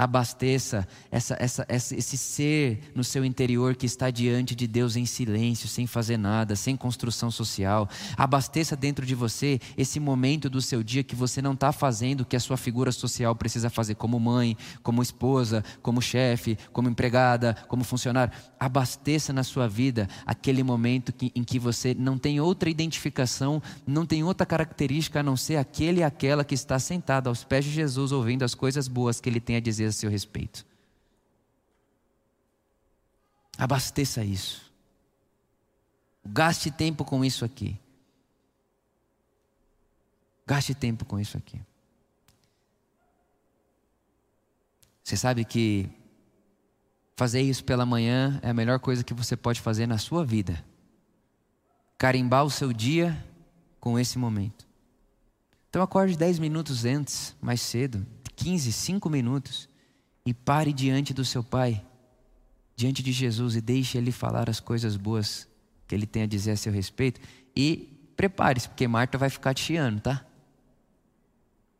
abasteça 0.00 0.88
essa, 1.10 1.36
essa, 1.38 1.66
esse 1.68 2.16
ser 2.16 2.90
no 2.94 3.04
seu 3.04 3.22
interior 3.22 3.76
que 3.76 3.84
está 3.84 4.10
diante 4.10 4.54
de 4.54 4.66
Deus 4.66 4.96
em 4.96 5.04
silêncio, 5.04 5.68
sem 5.68 5.86
fazer 5.86 6.16
nada, 6.16 6.56
sem 6.56 6.74
construção 6.74 7.30
social. 7.30 7.86
Abasteça 8.16 8.74
dentro 8.74 9.04
de 9.04 9.14
você 9.14 9.60
esse 9.76 10.00
momento 10.00 10.48
do 10.48 10.62
seu 10.62 10.82
dia 10.82 11.04
que 11.04 11.14
você 11.14 11.42
não 11.42 11.52
está 11.52 11.70
fazendo 11.70 12.22
o 12.22 12.24
que 12.24 12.34
a 12.34 12.40
sua 12.40 12.56
figura 12.56 12.90
social 12.90 13.36
precisa 13.36 13.68
fazer, 13.68 13.94
como 13.94 14.18
mãe, 14.18 14.56
como 14.82 15.02
esposa, 15.02 15.62
como 15.82 16.00
chefe, 16.00 16.56
como 16.72 16.88
empregada, 16.88 17.54
como 17.68 17.84
funcionário. 17.84 18.32
Abasteça 18.58 19.34
na 19.34 19.44
sua 19.44 19.68
vida 19.68 20.08
aquele 20.24 20.62
momento 20.62 21.12
que, 21.12 21.30
em 21.34 21.44
que 21.44 21.58
você 21.58 21.94
não 21.94 22.16
tem 22.16 22.40
outra 22.40 22.70
identificação, 22.70 23.62
não 23.86 24.06
tem 24.06 24.24
outra 24.24 24.46
característica 24.46 25.20
a 25.20 25.22
não 25.22 25.36
ser 25.36 25.56
aquele 25.56 26.00
e 26.00 26.02
aquela 26.02 26.42
que 26.42 26.54
está 26.54 26.78
sentado 26.78 27.28
aos 27.28 27.44
pés 27.44 27.66
de 27.66 27.70
Jesus 27.70 28.12
ouvindo 28.12 28.44
as 28.44 28.54
coisas 28.54 28.88
boas 28.88 29.20
que 29.20 29.28
ele 29.28 29.40
tem 29.40 29.56
a 29.56 29.60
dizer 29.60 29.89
a 29.90 29.92
seu 29.92 30.10
respeito. 30.10 30.64
Abasteça 33.58 34.24
isso. 34.24 34.70
Gaste 36.24 36.70
tempo 36.70 37.04
com 37.04 37.24
isso 37.24 37.44
aqui. 37.44 37.78
Gaste 40.46 40.74
tempo 40.74 41.04
com 41.04 41.18
isso 41.18 41.36
aqui. 41.36 41.60
Você 45.04 45.16
sabe 45.16 45.44
que 45.44 45.90
fazer 47.16 47.42
isso 47.42 47.64
pela 47.64 47.84
manhã 47.84 48.40
é 48.42 48.50
a 48.50 48.54
melhor 48.54 48.80
coisa 48.80 49.04
que 49.04 49.12
você 49.12 49.36
pode 49.36 49.60
fazer 49.60 49.86
na 49.86 49.98
sua 49.98 50.24
vida. 50.24 50.64
Carimbar 51.98 52.44
o 52.44 52.50
seu 52.50 52.72
dia 52.72 53.22
com 53.78 53.98
esse 53.98 54.18
momento. 54.18 54.66
Então 55.68 55.82
acorde 55.82 56.16
10 56.16 56.38
minutos 56.38 56.84
antes, 56.84 57.36
mais 57.40 57.60
cedo, 57.60 58.06
15, 58.36 58.72
5 58.72 59.08
minutos 59.08 59.69
e 60.24 60.34
pare 60.34 60.72
diante 60.72 61.14
do 61.14 61.24
seu 61.24 61.42
Pai, 61.42 61.84
diante 62.76 63.02
de 63.02 63.12
Jesus 63.12 63.56
e 63.56 63.60
deixe 63.60 63.98
Ele 63.98 64.12
falar 64.12 64.48
as 64.48 64.60
coisas 64.60 64.96
boas 64.96 65.48
que 65.86 65.94
Ele 65.94 66.06
tem 66.06 66.22
a 66.22 66.26
dizer 66.26 66.52
a 66.52 66.56
seu 66.56 66.72
respeito. 66.72 67.20
E 67.54 68.12
prepare-se, 68.16 68.68
porque 68.68 68.86
Marta 68.86 69.18
vai 69.18 69.30
ficar 69.30 69.54
te 69.54 69.62
chiando, 69.62 70.00
tá? 70.00 70.24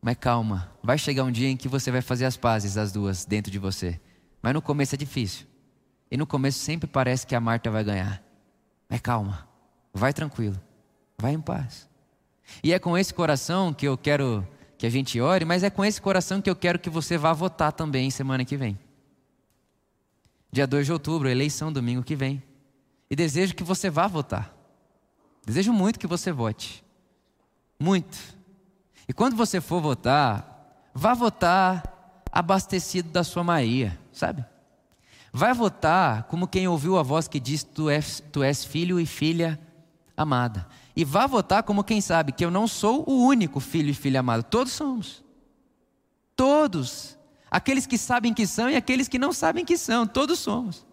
Mas 0.01 0.17
calma, 0.17 0.71
vai 0.81 0.97
chegar 0.97 1.23
um 1.23 1.31
dia 1.31 1.47
em 1.47 1.55
que 1.55 1.67
você 1.67 1.91
vai 1.91 2.01
fazer 2.01 2.25
as 2.25 2.35
pazes, 2.35 2.77
as 2.77 2.91
duas, 2.91 3.23
dentro 3.23 3.51
de 3.51 3.59
você. 3.59 3.99
Mas 4.41 4.53
no 4.53 4.61
começo 4.61 4.95
é 4.95 4.97
difícil. 4.97 5.45
E 6.09 6.17
no 6.17 6.25
começo 6.25 6.59
sempre 6.59 6.89
parece 6.89 7.25
que 7.25 7.35
a 7.35 7.39
Marta 7.39 7.69
vai 7.69 7.83
ganhar. 7.83 8.21
Mas 8.89 8.99
calma, 8.99 9.47
vai 9.93 10.11
tranquilo, 10.11 10.59
vai 11.17 11.33
em 11.33 11.39
paz. 11.39 11.87
E 12.63 12.73
é 12.73 12.79
com 12.79 12.97
esse 12.97 13.13
coração 13.13 13.73
que 13.73 13.87
eu 13.87 13.97
quero 13.97 14.45
que 14.81 14.87
a 14.87 14.89
gente 14.89 15.21
ore, 15.21 15.45
mas 15.45 15.61
é 15.61 15.69
com 15.69 15.85
esse 15.85 16.01
coração 16.01 16.41
que 16.41 16.49
eu 16.49 16.55
quero 16.55 16.79
que 16.79 16.89
você 16.89 17.15
vá 17.15 17.31
votar 17.33 17.71
também 17.71 18.09
semana 18.09 18.43
que 18.43 18.57
vem. 18.57 18.79
Dia 20.51 20.65
2 20.65 20.87
de 20.87 20.91
outubro, 20.91 21.29
eleição 21.29 21.71
domingo 21.71 22.01
que 22.01 22.15
vem. 22.15 22.41
E 23.07 23.15
desejo 23.15 23.53
que 23.53 23.63
você 23.63 23.91
vá 23.91 24.07
votar. 24.07 24.51
Desejo 25.45 25.71
muito 25.71 25.99
que 25.99 26.07
você 26.07 26.31
vote. 26.31 26.83
Muito. 27.79 28.17
E 29.07 29.13
quando 29.13 29.35
você 29.35 29.61
for 29.61 29.79
votar, 29.79 30.89
vá 30.95 31.13
votar 31.13 32.23
abastecido 32.31 33.11
da 33.11 33.23
sua 33.23 33.43
Maria, 33.43 33.99
sabe? 34.11 34.43
Vai 35.31 35.53
votar 35.53 36.23
como 36.23 36.47
quem 36.47 36.67
ouviu 36.67 36.97
a 36.97 37.03
voz 37.03 37.27
que 37.27 37.39
diz: 37.39 37.63
Tu 37.63 37.87
és, 37.87 38.23
tu 38.31 38.41
és 38.41 38.65
filho 38.65 38.99
e 38.99 39.05
filha 39.05 39.59
amada. 40.17 40.67
E 40.95 41.05
vá 41.05 41.25
votar 41.25 41.63
como 41.63 41.83
quem 41.83 42.01
sabe 42.01 42.31
que 42.31 42.43
eu 42.43 42.51
não 42.51 42.67
sou 42.67 43.03
o 43.07 43.25
único 43.25 43.59
filho 43.59 43.89
e 43.89 43.93
filha 43.93 44.19
amado. 44.19 44.43
Todos 44.43 44.73
somos. 44.73 45.23
Todos. 46.35 47.17
Aqueles 47.49 47.85
que 47.85 47.97
sabem 47.97 48.33
que 48.33 48.45
são 48.45 48.69
e 48.69 48.75
aqueles 48.75 49.07
que 49.07 49.19
não 49.19 49.31
sabem 49.31 49.63
que 49.63 49.77
são. 49.77 50.05
Todos 50.05 50.39
somos. 50.39 50.85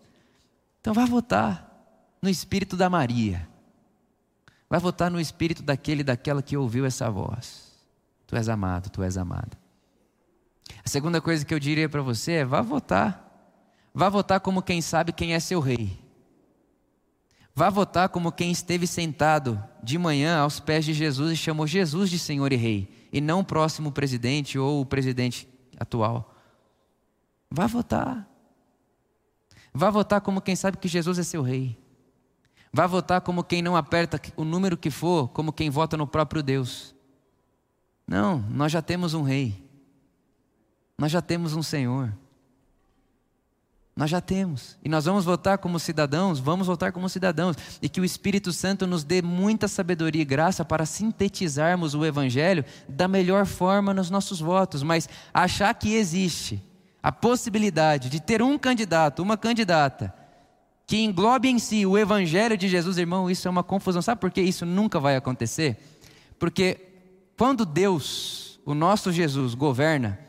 Então 0.81 0.95
vá 0.95 1.05
votar 1.05 1.69
no 2.23 2.29
espírito 2.29 2.77
da 2.77 2.89
Maria. 2.89 3.49
Vai 4.69 4.79
votar 4.79 5.11
no 5.11 5.21
espírito 5.21 5.63
daquele 5.63 6.05
daquela 6.05 6.43
que 6.43 6.57
ouviu 6.57 6.85
essa 6.85 7.11
voz. 7.11 7.69
Tu 8.27 8.37
és 8.37 8.49
amado, 8.49 8.91
tu 8.91 9.03
és 9.03 9.17
amada. 9.17 9.59
A 10.85 10.89
segunda 10.89 11.21
coisa 11.21 11.45
que 11.45 11.55
eu 11.55 11.59
diria 11.59 11.89
para 11.89 12.03
você 12.03 12.33
é: 12.33 12.45
vá 12.45 12.61
votar. 12.61 13.25
Vá 13.95 14.09
votar 14.09 14.41
como 14.41 14.63
quem 14.63 14.83
sabe 14.83 15.13
quem 15.13 15.35
é 15.35 15.41
seu 15.41 15.61
rei. 15.61 15.99
Vá 17.59 17.71
votar 17.71 18.09
como 18.09 18.31
quem 18.31 18.53
esteve 18.53 18.87
sentado 18.87 19.61
de 19.83 19.99
manhã 19.99 20.39
aos 20.39 20.61
pés 20.61 20.85
de 20.85 20.95
Jesus 20.95 21.33
e 21.33 21.37
chamou 21.37 21.67
Jesus 21.67 22.09
de 22.09 22.17
Senhor 22.17 22.53
e 22.53 22.57
Rei, 22.57 23.09
e 23.13 23.21
não 23.21 23.41
o 23.41 23.45
próximo 23.45 23.91
presidente 23.91 24.57
ou 24.57 24.81
o 24.81 24.87
presidente 24.87 25.49
atual. 25.77 26.37
Vá 27.51 27.67
votar. 27.67 28.29
Vá 29.75 29.91
votar 29.91 30.21
como 30.21 30.41
quem 30.41 30.55
sabe 30.55 30.77
que 30.77 30.87
Jesus 30.87 31.19
é 31.19 31.25
seu 31.25 31.43
rei. 31.43 31.77
Vá 32.73 32.87
votar 32.87 33.23
como 33.23 33.43
quem 33.43 33.61
não 33.61 33.75
aperta 33.75 34.23
o 34.37 34.45
número 34.45 34.77
que 34.77 34.89
for, 34.89 35.27
como 35.31 35.53
quem 35.53 35.69
vota 35.69 35.97
no 35.97 36.07
próprio 36.07 36.45
Deus. 36.45 36.95
Não, 38.07 38.39
nós 38.51 38.71
já 38.71 38.81
temos 38.81 39.15
um 39.15 39.23
rei. 39.23 39.69
Nós 40.97 41.11
já 41.11 41.21
temos 41.21 41.57
um 41.57 41.63
Senhor. 41.65 42.17
Nós 43.99 44.11
já 44.11 44.21
temos. 44.21 44.79
E 44.85 44.89
nós 44.89 45.07
vamos 45.07 45.25
votar 45.25 45.59
como 45.59 45.77
cidadãos, 45.77 46.39
vamos 46.39 46.69
votar 46.69 46.93
como 46.93 47.09
cidadãos. 47.09 47.57
E 47.83 47.89
que 47.89 48.01
o 48.01 48.05
Espírito 48.05 48.53
Santo 48.53 48.87
nos 48.87 49.03
dê 49.03 49.21
muita 49.21 49.67
sabedoria 49.67 50.23
e 50.23 50.25
graça 50.25 50.65
para 50.65 50.87
sintetizarmos 50.87 51.97
o 51.97 52.07
Evangelho 52.07 52.65
da 52.89 53.09
melhor 53.09 53.45
forma 53.45 53.93
nos 53.93 54.09
nossos 54.09 54.39
votos. 54.39 54.85
Mas 54.85 55.09
achar 55.35 55.75
que 55.75 55.97
existe 55.97 56.63
a 57.03 57.11
possibilidade 57.11 58.09
de 58.09 58.21
ter 58.21 58.41
um 58.41 58.57
candidato, 58.57 59.21
uma 59.21 59.37
candidata, 59.37 60.15
que 60.87 60.99
englobe 60.99 61.49
em 61.49 61.59
si 61.59 61.85
o 61.85 61.99
Evangelho 61.99 62.57
de 62.57 62.69
Jesus, 62.69 62.99
irmão, 62.99 63.29
isso 63.29 63.49
é 63.49 63.51
uma 63.51 63.65
confusão. 63.65 64.01
Sabe 64.01 64.21
por 64.21 64.31
que 64.31 64.41
isso 64.41 64.65
nunca 64.65 65.01
vai 65.01 65.17
acontecer? 65.17 65.77
Porque 66.39 66.79
quando 67.37 67.67
Deus, 67.67 68.61
o 68.65 68.75
nosso 68.75 69.11
Jesus, 69.11 69.55
governa 69.55 70.21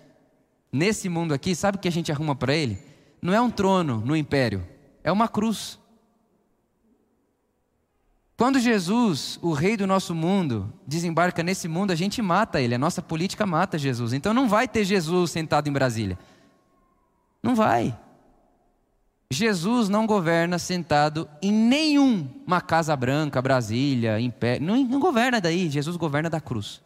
nesse 0.71 1.08
mundo 1.08 1.36
aqui, 1.36 1.53
sabe 1.53 1.77
o 1.77 1.79
que 1.79 1.88
a 1.88 1.91
gente 1.91 2.12
arruma 2.12 2.36
para 2.36 2.55
Ele? 2.55 2.88
Não 3.21 3.34
é 3.34 3.41
um 3.41 3.49
trono 3.49 4.01
no 4.05 4.15
império, 4.15 4.65
é 5.03 5.12
uma 5.12 5.27
cruz. 5.27 5.79
Quando 8.39 8.58
Jesus, 8.58 9.38
o 9.41 9.51
rei 9.51 9.75
do 9.75 9.86
nosso 9.86 10.15
mundo, 10.15 10.71
desembarca 10.88 11.43
nesse 11.43 11.67
mundo, 11.67 11.91
a 11.91 11.95
gente 11.95 12.21
mata 12.21 12.62
ele, 12.62 12.73
a 12.73 12.79
nossa 12.79 13.01
política 13.01 13.45
mata 13.45 13.77
Jesus. 13.77 14.13
Então 14.13 14.34
não 14.34 14.47
vai 14.47 14.65
ter 14.65 14.86
Jesus 14.86 15.32
sentado 15.32 15.67
em 15.67 15.73
Brasília. 15.73 16.17
Não 17.43 17.53
vai. 17.53 17.97
Jesus 19.32 19.89
não 19.89 20.08
governa 20.08 20.58
sentado 20.58 21.29
em 21.41 21.51
nenhuma 21.51 22.62
casa 22.62 22.95
branca, 22.95 23.41
Brasília, 23.41 24.19
império. 24.19 24.65
Não, 24.65 24.84
não 24.86 24.99
governa 25.01 25.41
daí, 25.41 25.69
Jesus 25.69 25.97
governa 25.97 26.29
da 26.29 26.39
cruz. 26.39 26.82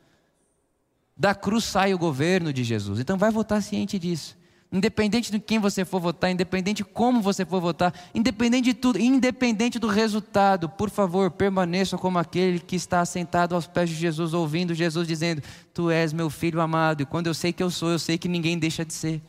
Da 1.15 1.36
cruz 1.36 1.63
sai 1.65 1.93
o 1.93 2.00
governo 2.00 2.52
de 2.52 2.63
Jesus. 2.63 3.00
Então 3.00 3.15
vai 3.15 3.30
votar 3.30 3.62
ciente 3.62 4.00
disso. 4.00 4.36
Independente 4.74 5.32
de 5.32 5.40
quem 5.40 5.60
você 5.60 5.86
for 5.86 6.00
votar, 6.00 6.32
independente 6.32 6.78
de 6.78 6.84
como 6.84 7.22
você 7.22 7.46
for 7.46 7.62
votar, 7.62 7.94
independente 8.12 8.66
de 8.66 8.74
tudo, 8.74 9.00
independente 9.00 9.78
do 9.78 9.86
resultado, 9.86 10.68
por 10.68 10.90
favor, 10.90 11.30
permaneça 11.30 11.96
como 11.96 12.18
aquele 12.18 12.60
que 12.60 12.76
está 12.76 13.06
sentado 13.06 13.54
aos 13.54 13.68
pés 13.68 13.88
de 13.88 13.96
Jesus, 13.96 14.34
ouvindo 14.34 14.74
Jesus 14.74 15.08
dizendo: 15.08 15.44
Tu 15.76 15.92
és 15.92 16.12
meu 16.12 16.28
filho 16.28 16.60
amado, 16.60 17.04
e 17.04 17.06
quando 17.06 17.28
eu 17.28 17.36
sei 17.36 17.54
que 17.54 17.62
eu 17.62 17.70
sou, 17.70 17.92
eu 17.92 18.00
sei 18.00 18.18
que 18.18 18.28
ninguém 18.28 18.58
deixa 18.58 18.84
de 18.84 18.94
ser. 18.94 19.22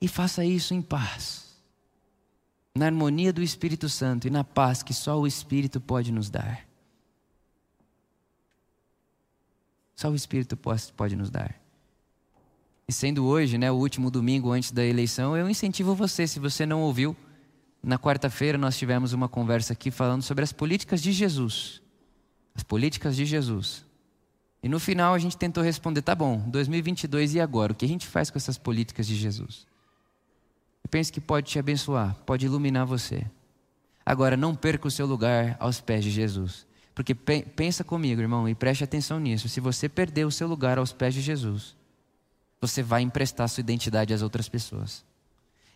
E 0.00 0.06
faça 0.06 0.44
isso 0.44 0.72
em 0.72 0.80
paz, 0.80 1.56
na 2.76 2.86
harmonia 2.86 3.32
do 3.32 3.42
Espírito 3.42 3.88
Santo 3.88 4.28
e 4.28 4.30
na 4.30 4.44
paz 4.44 4.84
que 4.84 4.94
só 4.94 5.18
o 5.18 5.26
Espírito 5.26 5.80
pode 5.80 6.12
nos 6.12 6.30
dar. 6.30 6.64
Só 9.96 10.10
o 10.10 10.14
Espírito 10.14 10.56
pode 10.56 11.16
nos 11.16 11.28
dar. 11.28 11.67
E 12.88 12.92
sendo 12.92 13.26
hoje, 13.26 13.58
né, 13.58 13.70
o 13.70 13.74
último 13.74 14.10
domingo 14.10 14.50
antes 14.50 14.72
da 14.72 14.82
eleição, 14.82 15.36
eu 15.36 15.48
incentivo 15.48 15.94
você, 15.94 16.26
se 16.26 16.40
você 16.40 16.64
não 16.64 16.80
ouviu, 16.80 17.14
na 17.82 17.98
quarta-feira 17.98 18.56
nós 18.56 18.78
tivemos 18.78 19.12
uma 19.12 19.28
conversa 19.28 19.74
aqui 19.74 19.90
falando 19.90 20.22
sobre 20.22 20.42
as 20.42 20.52
políticas 20.52 21.02
de 21.02 21.12
Jesus. 21.12 21.82
As 22.54 22.62
políticas 22.62 23.14
de 23.14 23.26
Jesus. 23.26 23.84
E 24.62 24.68
no 24.68 24.80
final 24.80 25.12
a 25.12 25.18
gente 25.18 25.36
tentou 25.36 25.62
responder, 25.62 26.00
tá 26.00 26.14
bom, 26.14 26.38
2022 26.48 27.34
e 27.34 27.40
agora? 27.40 27.72
O 27.72 27.74
que 27.74 27.84
a 27.84 27.88
gente 27.88 28.06
faz 28.06 28.30
com 28.30 28.38
essas 28.38 28.56
políticas 28.56 29.06
de 29.06 29.14
Jesus? 29.14 29.66
Eu 30.82 30.88
penso 30.88 31.12
que 31.12 31.20
pode 31.20 31.50
te 31.50 31.58
abençoar, 31.58 32.16
pode 32.24 32.46
iluminar 32.46 32.86
você. 32.86 33.24
Agora, 34.04 34.36
não 34.36 34.54
perca 34.54 34.88
o 34.88 34.90
seu 34.90 35.06
lugar 35.06 35.56
aos 35.60 35.80
pés 35.80 36.02
de 36.02 36.10
Jesus. 36.10 36.66
Porque 36.94 37.14
pensa 37.14 37.84
comigo, 37.84 38.22
irmão, 38.22 38.48
e 38.48 38.54
preste 38.54 38.82
atenção 38.82 39.20
nisso. 39.20 39.48
Se 39.48 39.60
você 39.60 39.88
perder 39.88 40.26
o 40.26 40.30
seu 40.32 40.48
lugar 40.48 40.78
aos 40.78 40.92
pés 40.92 41.12
de 41.12 41.20
Jesus, 41.20 41.76
você 42.60 42.82
vai 42.82 43.02
emprestar 43.02 43.48
sua 43.48 43.60
identidade 43.60 44.12
às 44.12 44.22
outras 44.22 44.48
pessoas. 44.48 45.04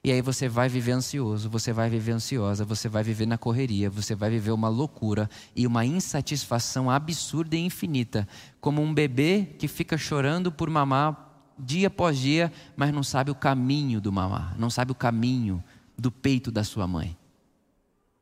E 0.04 0.10
aí 0.10 0.20
você 0.20 0.48
vai 0.48 0.68
viver 0.68 0.92
ansioso, 0.92 1.48
você 1.48 1.72
vai 1.72 1.88
viver 1.88 2.10
ansiosa, 2.12 2.64
você 2.64 2.88
vai 2.88 3.04
viver 3.04 3.24
na 3.24 3.38
correria, 3.38 3.88
você 3.88 4.16
vai 4.16 4.30
viver 4.30 4.50
uma 4.50 4.68
loucura 4.68 5.30
e 5.54 5.64
uma 5.64 5.84
insatisfação 5.84 6.90
absurda 6.90 7.54
e 7.54 7.60
infinita, 7.60 8.26
como 8.60 8.82
um 8.82 8.92
bebê 8.92 9.54
que 9.58 9.68
fica 9.68 9.96
chorando 9.96 10.50
por 10.50 10.68
mamar 10.68 11.30
dia 11.56 11.86
após 11.86 12.18
dia, 12.18 12.52
mas 12.74 12.92
não 12.92 13.04
sabe 13.04 13.30
o 13.30 13.34
caminho 13.34 14.00
do 14.00 14.10
mamar, 14.10 14.58
não 14.58 14.68
sabe 14.68 14.90
o 14.90 14.94
caminho 14.94 15.62
do 15.96 16.10
peito 16.10 16.50
da 16.50 16.64
sua 16.64 16.88
mãe. 16.88 17.16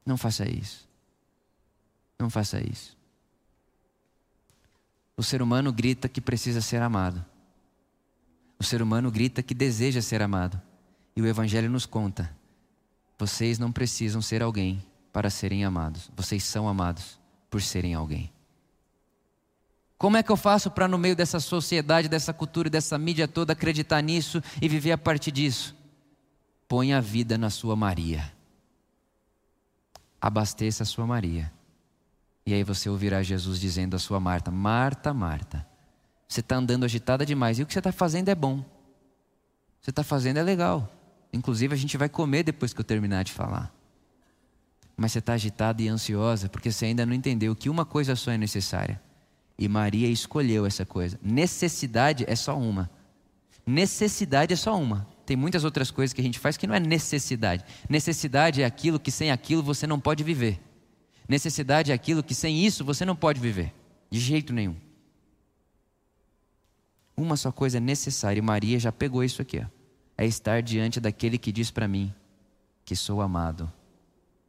Não 0.05 0.19
faça 0.19 0.47
isso. 0.47 0.87
Não 2.19 2.29
faça 2.29 2.61
isso. 2.61 2.95
O 5.17 5.23
ser 5.23 5.41
humano 5.41 5.73
grita 5.73 6.11
que 6.11 6.21
precisa 6.21 6.61
ser 6.61 6.83
amado. 6.83 7.25
O 8.61 8.65
ser 8.65 8.83
humano 8.83 9.11
grita 9.11 9.43
que 9.43 9.55
deseja 9.55 10.03
ser 10.03 10.21
amado. 10.21 10.61
E 11.17 11.23
o 11.23 11.27
Evangelho 11.27 11.71
nos 11.71 11.87
conta: 11.87 12.31
vocês 13.19 13.59
não 13.59 13.73
precisam 13.73 14.21
ser 14.21 14.43
alguém 14.43 14.85
para 15.11 15.31
serem 15.31 15.65
amados. 15.65 16.11
Vocês 16.15 16.45
são 16.45 16.69
amados 16.69 17.19
por 17.49 17.63
serem 17.63 17.95
alguém. 17.95 18.31
Como 19.97 20.17
é 20.17 20.23
que 20.23 20.31
eu 20.31 20.37
faço 20.37 20.71
para, 20.71 20.87
no 20.87 20.99
meio 20.99 21.17
dessa 21.17 21.41
sociedade, 21.41 22.09
dessa 22.09 22.33
cultura 22.33 22.71
dessa 22.71 22.99
mídia 22.99 23.27
toda, 23.27 23.53
acreditar 23.53 24.03
nisso 24.03 24.43
e 24.61 24.69
viver 24.69 24.93
a 24.93 24.99
partir 24.99 25.31
disso? 25.31 25.77
Põe 26.69 26.93
a 26.93 27.01
vida 27.01 27.37
na 27.37 27.51
sua 27.51 27.75
Maria. 27.75 28.31
Abasteça 30.21 30.83
a 30.83 30.87
sua 30.87 31.07
Maria. 31.07 31.51
E 32.47 32.53
aí 32.53 32.63
você 32.63 32.89
ouvirá 32.89 33.23
Jesus 33.23 33.59
dizendo 33.59 33.97
à 33.97 33.99
sua 33.99 34.21
Marta: 34.21 34.51
Marta, 34.51 35.13
Marta, 35.13 35.67
você 36.31 36.39
está 36.39 36.55
andando 36.55 36.85
agitada 36.85 37.27
demais. 37.27 37.59
E 37.59 37.63
o 37.63 37.67
que 37.67 37.73
você 37.73 37.81
está 37.81 37.91
fazendo 37.91 38.29
é 38.29 38.35
bom. 38.37 38.65
Você 39.83 39.91
está 39.91 40.05
fazendo 40.05 40.37
é 40.37 40.43
legal. 40.45 40.89
Inclusive, 41.33 41.75
a 41.75 41.77
gente 41.77 41.97
vai 41.97 42.09
comer 42.09 42.45
depois 42.45 42.73
que 42.73 42.79
eu 42.79 42.85
terminar 42.85 43.25
de 43.25 43.33
falar. 43.33 43.75
Mas 44.97 45.11
você 45.11 45.19
está 45.19 45.33
agitada 45.33 45.83
e 45.83 45.89
ansiosa 45.89 46.49
porque 46.49 46.71
você 46.71 46.87
ainda 46.87 47.05
não 47.05 47.15
entendeu 47.15 47.57
que 47.57 47.69
uma 47.69 47.85
coisa 47.85 48.15
só 48.15 48.31
é 48.31 48.39
necessária. 48.39 49.03
E 49.59 49.67
Maria 49.69 50.07
escolheu 50.07 50.65
essa 50.65 50.87
coisa. 50.87 51.19
Necessidade 51.21 52.25
é 52.29 52.37
só 52.37 52.57
uma. 52.57 52.89
Necessidade 53.67 54.53
é 54.53 54.57
só 54.57 54.81
uma. 54.81 55.09
Tem 55.27 55.37
muitas 55.37 55.65
outras 55.65 55.91
coisas 55.91 56.15
que 56.15 56.21
a 56.21 56.25
gente 56.25 56.39
faz 56.39 56.57
que 56.57 56.67
não 56.67 56.77
é 56.77 56.81
necessidade. 56.81 57.65
Necessidade 57.89 58.63
é 58.63 58.65
aquilo 58.65 59.01
que 59.01 59.11
sem 59.11 59.33
aquilo 59.33 59.65
você 59.65 59.85
não 59.85 59.99
pode 59.99 60.23
viver. 60.23 60.61
Necessidade 61.29 61.91
é 61.91 61.95
aquilo 61.95 62.23
que 62.23 62.37
sem 62.37 62.65
isso 62.65 62.85
você 62.85 63.05
não 63.05 63.17
pode 63.17 63.41
viver. 63.41 63.75
De 64.09 64.21
jeito 64.21 64.53
nenhum. 64.53 64.77
Uma 67.17 67.37
só 67.37 67.53
coisa 67.53 67.77
é 67.77 67.81
necessária, 67.81 68.39
e 68.39 68.43
Maria 68.43 68.79
já 68.79 68.91
pegou 68.91 69.23
isso 69.23 69.43
aqui, 69.43 69.61
ó, 69.61 69.67
é 70.17 70.27
estar 70.27 70.63
diante 70.63 71.01
daquele 71.01 71.39
que 71.39 71.53
diz 71.53 71.71
para 71.71 71.89
mim 71.89 72.13
que 72.85 72.97
sou 72.97 73.21
amado, 73.21 73.71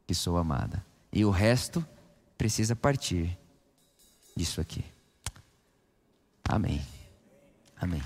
que 0.06 0.14
sou 0.14 0.36
amada. 0.36 0.84
E 1.12 1.24
o 1.24 1.30
resto 1.30 1.86
precisa 2.36 2.74
partir 2.74 3.38
disso 4.36 4.60
aqui. 4.60 4.84
Amém. 6.48 6.82
Amém. 7.76 8.02